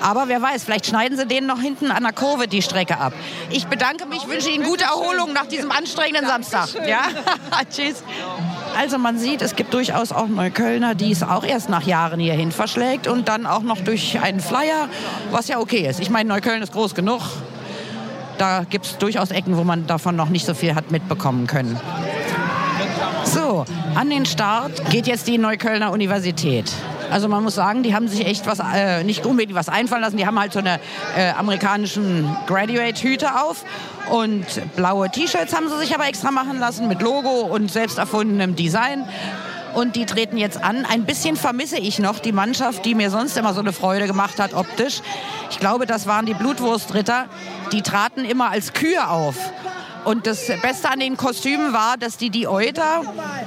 Aber 0.00 0.28
wer 0.28 0.40
weiß, 0.40 0.64
vielleicht 0.64 0.86
schneiden 0.86 1.18
sie 1.18 1.26
denen 1.26 1.46
noch 1.46 1.60
hinten 1.60 1.90
an 1.90 2.02
der 2.02 2.12
Kurve 2.12 2.48
die 2.48 2.62
Strecke 2.62 2.98
ab. 2.98 3.12
Ich 3.50 3.66
bedanke 3.66 4.06
mich, 4.06 4.26
wünsche 4.28 4.50
Ihnen 4.50 4.64
gute 4.64 4.84
Erholung 4.84 5.32
nach 5.32 5.46
diesem 5.46 5.70
anstrengenden 5.70 6.26
Samstag. 6.26 6.68
Ja? 6.86 7.02
Tschüss. 7.70 8.02
Also 8.76 8.98
man 8.98 9.18
sieht, 9.18 9.42
es 9.42 9.56
gibt 9.56 9.74
durchaus 9.74 10.12
auch 10.12 10.28
Neuköllner, 10.28 10.94
die 10.94 11.10
es 11.10 11.22
auch 11.22 11.44
erst 11.44 11.68
nach 11.68 11.82
Jahren 11.82 12.20
hierhin 12.20 12.52
verschlägt 12.52 13.06
und 13.08 13.28
dann 13.28 13.46
auch 13.46 13.62
noch 13.62 13.78
durch 13.80 14.20
einen 14.20 14.40
Flyer, 14.40 14.88
was 15.30 15.48
ja 15.48 15.58
okay 15.58 15.88
ist. 15.88 16.00
Ich 16.00 16.10
meine, 16.10 16.28
Neukölln 16.28 16.62
ist 16.62 16.72
groß 16.72 16.94
genug. 16.94 17.22
Da 18.38 18.62
gibt 18.62 18.86
es 18.86 18.98
durchaus 18.98 19.32
Ecken, 19.32 19.56
wo 19.56 19.64
man 19.64 19.88
davon 19.88 20.14
noch 20.14 20.28
nicht 20.28 20.46
so 20.46 20.54
viel 20.54 20.76
hat 20.76 20.92
mitbekommen 20.92 21.48
können. 21.48 21.78
So, 23.24 23.64
an 23.94 24.10
den 24.10 24.26
Start 24.26 24.90
geht 24.90 25.06
jetzt 25.08 25.26
die 25.26 25.38
Neuköllner 25.38 25.90
Universität. 25.90 26.72
Also 27.10 27.28
man 27.28 27.42
muss 27.42 27.54
sagen, 27.54 27.82
die 27.82 27.94
haben 27.94 28.08
sich 28.08 28.26
echt 28.26 28.46
was, 28.46 28.58
äh, 28.60 29.02
nicht 29.04 29.24
unbedingt 29.24 29.54
was 29.54 29.68
einfallen 29.68 30.02
lassen. 30.02 30.16
Die 30.16 30.26
haben 30.26 30.38
halt 30.38 30.52
so 30.52 30.58
eine 30.58 30.80
äh, 31.16 31.30
amerikanischen 31.30 32.36
Graduate-Hüte 32.46 33.40
auf 33.40 33.64
und 34.10 34.44
blaue 34.76 35.10
T-Shirts 35.10 35.54
haben 35.54 35.68
sie 35.68 35.78
sich 35.78 35.94
aber 35.94 36.06
extra 36.06 36.30
machen 36.30 36.58
lassen 36.58 36.88
mit 36.88 37.02
Logo 37.02 37.42
und 37.42 37.70
selbst 37.70 37.98
erfundenem 37.98 38.56
Design. 38.56 39.04
Und 39.74 39.96
die 39.96 40.06
treten 40.06 40.38
jetzt 40.38 40.62
an. 40.62 40.84
Ein 40.86 41.04
bisschen 41.04 41.36
vermisse 41.36 41.78
ich 41.78 41.98
noch 41.98 42.18
die 42.18 42.32
Mannschaft, 42.32 42.84
die 42.84 42.94
mir 42.94 43.10
sonst 43.10 43.36
immer 43.36 43.54
so 43.54 43.60
eine 43.60 43.72
Freude 43.72 44.06
gemacht 44.06 44.40
hat 44.40 44.54
optisch. 44.54 45.00
Ich 45.50 45.60
glaube, 45.60 45.86
das 45.86 46.06
waren 46.06 46.26
die 46.26 46.34
Blutwurstritter. 46.34 47.26
Die 47.72 47.82
traten 47.82 48.24
immer 48.24 48.50
als 48.50 48.72
Kühe 48.72 49.08
auf. 49.08 49.36
Und 50.04 50.26
das 50.26 50.46
Beste 50.62 50.90
an 50.90 51.00
den 51.00 51.16
Kostümen 51.16 51.72
war, 51.72 51.96
dass 51.96 52.16
die 52.16 52.30
die 52.30 52.48
Euter 52.48 53.02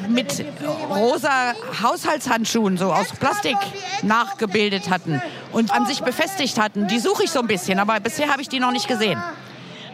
mit 0.07 0.45
rosa 0.89 1.53
Haushaltshandschuhen 1.81 2.77
so 2.77 2.93
aus 2.93 3.07
Plastik 3.19 3.57
nachgebildet 4.03 4.89
hatten 4.89 5.21
und 5.51 5.71
an 5.71 5.85
sich 5.85 6.01
befestigt 6.01 6.59
hatten. 6.59 6.87
Die 6.87 6.99
suche 6.99 7.23
ich 7.23 7.31
so 7.31 7.39
ein 7.39 7.47
bisschen, 7.47 7.79
aber 7.79 7.99
bisher 7.99 8.29
habe 8.29 8.41
ich 8.41 8.49
die 8.49 8.59
noch 8.59 8.71
nicht 8.71 8.87
gesehen. 8.87 9.21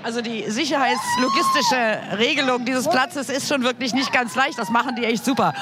Also 0.04 0.22
die 0.22 0.50
sicherheitslogistische 0.50 2.18
Regelung 2.18 2.66
dieses 2.66 2.88
Platzes 2.88 3.30
ist 3.30 3.48
schon 3.48 3.64
wirklich 3.64 3.94
nicht 3.94 4.14
ganz 4.14 4.36
leicht. 4.36 4.58
Das 4.58 4.70
machen 4.70 4.96
die 4.96 5.06
echt 5.06 5.26
super. 5.26 5.54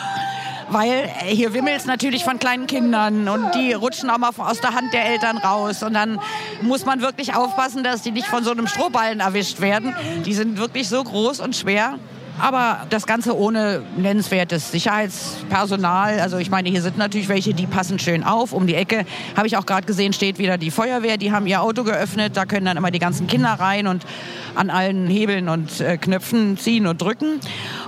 Weil 0.69 1.09
äh, 1.21 1.35
hier 1.35 1.53
wimmelt 1.53 1.77
es 1.77 1.85
natürlich 1.85 2.23
von 2.23 2.39
kleinen 2.39 2.67
Kindern 2.67 3.27
und 3.27 3.53
die 3.55 3.73
rutschen 3.73 4.09
auch 4.09 4.17
mal 4.17 4.31
aus 4.37 4.61
der 4.61 4.73
Hand 4.73 4.93
der 4.93 5.05
Eltern 5.05 5.37
raus. 5.37 5.83
Und 5.83 5.93
dann 5.93 6.19
muss 6.61 6.85
man 6.85 7.01
wirklich 7.01 7.35
aufpassen, 7.35 7.83
dass 7.83 8.01
die 8.01 8.11
nicht 8.11 8.27
von 8.27 8.43
so 8.43 8.51
einem 8.51 8.67
Strohballen 8.67 9.19
erwischt 9.19 9.61
werden. 9.61 9.95
Die 10.25 10.33
sind 10.33 10.57
wirklich 10.57 10.89
so 10.89 11.03
groß 11.03 11.39
und 11.39 11.55
schwer. 11.55 11.99
Aber 12.37 12.85
das 12.89 13.05
Ganze 13.05 13.37
ohne 13.37 13.81
nennenswertes 13.95 14.71
Sicherheitspersonal. 14.71 16.19
Also 16.19 16.37
ich 16.37 16.49
meine, 16.49 16.69
hier 16.69 16.81
sind 16.81 16.97
natürlich 16.97 17.29
welche, 17.29 17.53
die 17.53 17.65
passen 17.65 17.97
schön 17.97 18.23
auf. 18.23 18.51
Um 18.51 18.67
die 18.67 18.75
Ecke 18.75 19.05
habe 19.37 19.47
ich 19.47 19.55
auch 19.55 19.65
gerade 19.65 19.87
gesehen, 19.87 20.11
steht 20.11 20.37
wieder 20.37 20.57
die 20.57 20.71
Feuerwehr. 20.71 21.17
Die 21.17 21.31
haben 21.31 21.47
ihr 21.47 21.61
Auto 21.61 21.83
geöffnet. 21.83 22.35
Da 22.35 22.45
können 22.45 22.65
dann 22.65 22.75
immer 22.75 22.91
die 22.91 22.99
ganzen 22.99 23.27
Kinder 23.27 23.53
rein 23.53 23.87
und 23.87 24.05
an 24.53 24.69
allen 24.69 25.07
Hebeln 25.07 25.47
und 25.47 25.79
äh, 25.79 25.97
Knöpfen 25.97 26.57
ziehen 26.57 26.87
und 26.87 27.01
drücken. 27.01 27.39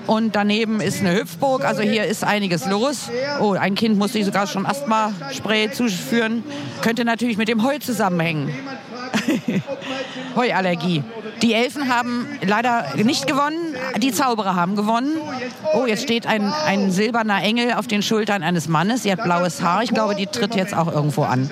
Und 0.08 0.36
daneben 0.36 0.80
ist 0.80 1.02
eine 1.02 1.13
Hüpfburg, 1.13 1.65
also 1.65 1.82
hier 1.82 2.06
ist 2.06 2.24
einiges 2.24 2.65
los. 2.65 3.10
Oh, 3.41 3.52
ein 3.52 3.76
Kind 3.76 3.98
musste 3.98 4.20
ich 4.20 4.26
sogar 4.26 4.48
schon 4.48 4.65
Asthma-Spray 4.65 5.72
zuführen. 5.72 6.43
Könnte 6.82 7.06
natürlich 7.06 7.38
mit 7.38 7.50
dem 7.50 7.63
Heu 7.63 7.78
zusammenhängen. 7.80 8.54
Heuallergie. 10.36 11.04
Die 11.41 11.54
Elfen 11.54 11.93
haben 11.93 12.28
leider 12.41 12.86
nicht 12.96 13.28
gewonnen, 13.28 13.76
die 13.98 14.12
Zauberer 14.12 14.56
haben 14.56 14.76
gewonnen. 14.76 15.17
Oh, 15.74 15.86
jetzt 15.86 16.04
steht 16.04 16.26
ein, 16.26 16.52
ein 16.65 16.91
silberner 16.91 17.43
Engel 17.43 17.74
auf 17.74 17.88
den 17.88 18.02
Schultern 18.02 18.43
eines 18.43 18.67
Mannes. 18.67 19.04
Sie 19.04 19.12
hat 19.12 19.24
blaues 19.24 19.62
Haar. 19.62 19.84
Ich 19.84 19.93
glaube, 19.93 20.15
die 20.15 20.28
tritt 20.28 20.56
jetzt 20.56 20.74
auch 20.74 20.91
irgendwo 20.91 21.24
an. 21.24 21.50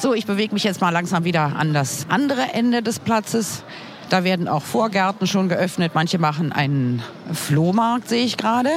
So, 0.00 0.14
ich 0.14 0.26
bewege 0.26 0.54
mich 0.54 0.64
jetzt 0.64 0.80
mal 0.80 0.90
langsam 0.90 1.24
wieder 1.24 1.52
an 1.56 1.74
das 1.74 2.06
andere 2.08 2.52
Ende 2.54 2.82
des 2.82 2.98
Platzes. 2.98 3.62
Da 4.08 4.24
werden 4.24 4.48
auch 4.48 4.62
Vorgärten 4.62 5.26
schon 5.26 5.48
geöffnet. 5.48 5.92
Manche 5.94 6.18
machen 6.18 6.52
einen 6.52 7.02
Flohmarkt, 7.32 8.08
sehe 8.08 8.24
ich 8.24 8.36
gerade. 8.36 8.70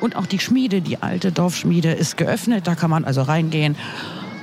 Und 0.00 0.16
auch 0.16 0.26
die 0.26 0.40
Schmiede, 0.40 0.80
die 0.80 1.00
alte 1.00 1.30
Dorfschmiede, 1.30 1.92
ist 1.92 2.16
geöffnet. 2.16 2.66
Da 2.66 2.74
kann 2.74 2.90
man 2.90 3.04
also 3.04 3.22
reingehen 3.22 3.76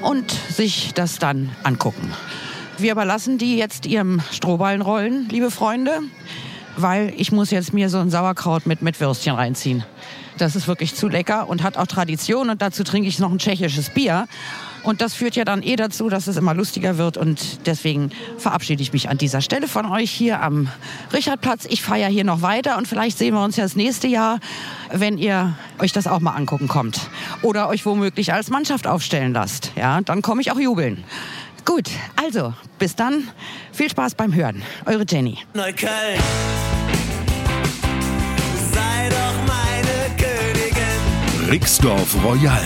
und 0.01 0.31
sich 0.31 0.93
das 0.93 1.19
dann 1.19 1.49
angucken. 1.63 2.13
Wir 2.77 2.93
überlassen 2.93 3.37
die 3.37 3.57
jetzt 3.57 3.85
ihrem 3.85 4.21
Strohballenrollen, 4.31 5.27
liebe 5.29 5.51
Freunde, 5.51 5.99
weil 6.77 7.13
ich 7.17 7.33
muss 7.33 7.51
jetzt 7.51 7.73
mir 7.73 7.89
so 7.89 7.97
ein 7.99 8.09
Sauerkraut 8.09 8.65
mit, 8.65 8.81
mit 8.81 8.99
Würstchen 9.01 9.35
reinziehen. 9.35 9.83
Das 10.37 10.55
ist 10.55 10.67
wirklich 10.67 10.95
zu 10.95 11.09
lecker 11.09 11.49
und 11.49 11.63
hat 11.63 11.77
auch 11.77 11.87
Tradition 11.87 12.49
und 12.49 12.61
dazu 12.61 12.85
trinke 12.85 13.09
ich 13.09 13.19
noch 13.19 13.31
ein 13.31 13.39
tschechisches 13.39 13.89
Bier. 13.89 14.27
Und 14.83 15.01
das 15.01 15.13
führt 15.13 15.35
ja 15.35 15.45
dann 15.45 15.61
eh 15.61 15.75
dazu, 15.75 16.09
dass 16.09 16.27
es 16.27 16.37
immer 16.37 16.53
lustiger 16.53 16.97
wird. 16.97 17.17
Und 17.17 17.67
deswegen 17.67 18.11
verabschiede 18.37 18.81
ich 18.81 18.93
mich 18.93 19.09
an 19.09 19.17
dieser 19.17 19.41
Stelle 19.41 19.67
von 19.67 19.85
euch 19.85 20.11
hier 20.11 20.41
am 20.41 20.69
Richardplatz. 21.13 21.65
Ich 21.69 21.81
feiere 21.81 22.09
hier 22.09 22.23
noch 22.23 22.41
weiter 22.41 22.77
und 22.77 22.87
vielleicht 22.87 23.17
sehen 23.17 23.33
wir 23.33 23.43
uns 23.43 23.55
ja 23.55 23.63
das 23.63 23.75
nächste 23.75 24.07
Jahr, 24.07 24.39
wenn 24.91 25.17
ihr 25.17 25.55
euch 25.79 25.91
das 25.91 26.07
auch 26.07 26.19
mal 26.19 26.31
angucken 26.31 26.67
kommt. 26.67 27.01
Oder 27.41 27.67
euch 27.67 27.85
womöglich 27.85 28.33
als 28.33 28.49
Mannschaft 28.49 28.87
aufstellen 28.87 29.33
lasst. 29.33 29.71
Ja, 29.75 30.01
dann 30.01 30.21
komme 30.21 30.41
ich 30.41 30.51
auch 30.51 30.59
jubeln. 30.59 31.03
Gut, 31.65 31.89
also 32.15 32.53
bis 32.79 32.95
dann. 32.95 33.27
Viel 33.71 33.89
Spaß 33.89 34.15
beim 34.15 34.33
Hören. 34.33 34.63
Eure 34.85 35.05
Jenny. 35.07 35.37
Neukölln. 35.53 36.19
Sei 38.73 39.09
doch 39.09 39.33
meine 39.45 40.15
Königin. 40.17 41.49
Rixdorf 41.49 42.15
Royal. 42.23 42.65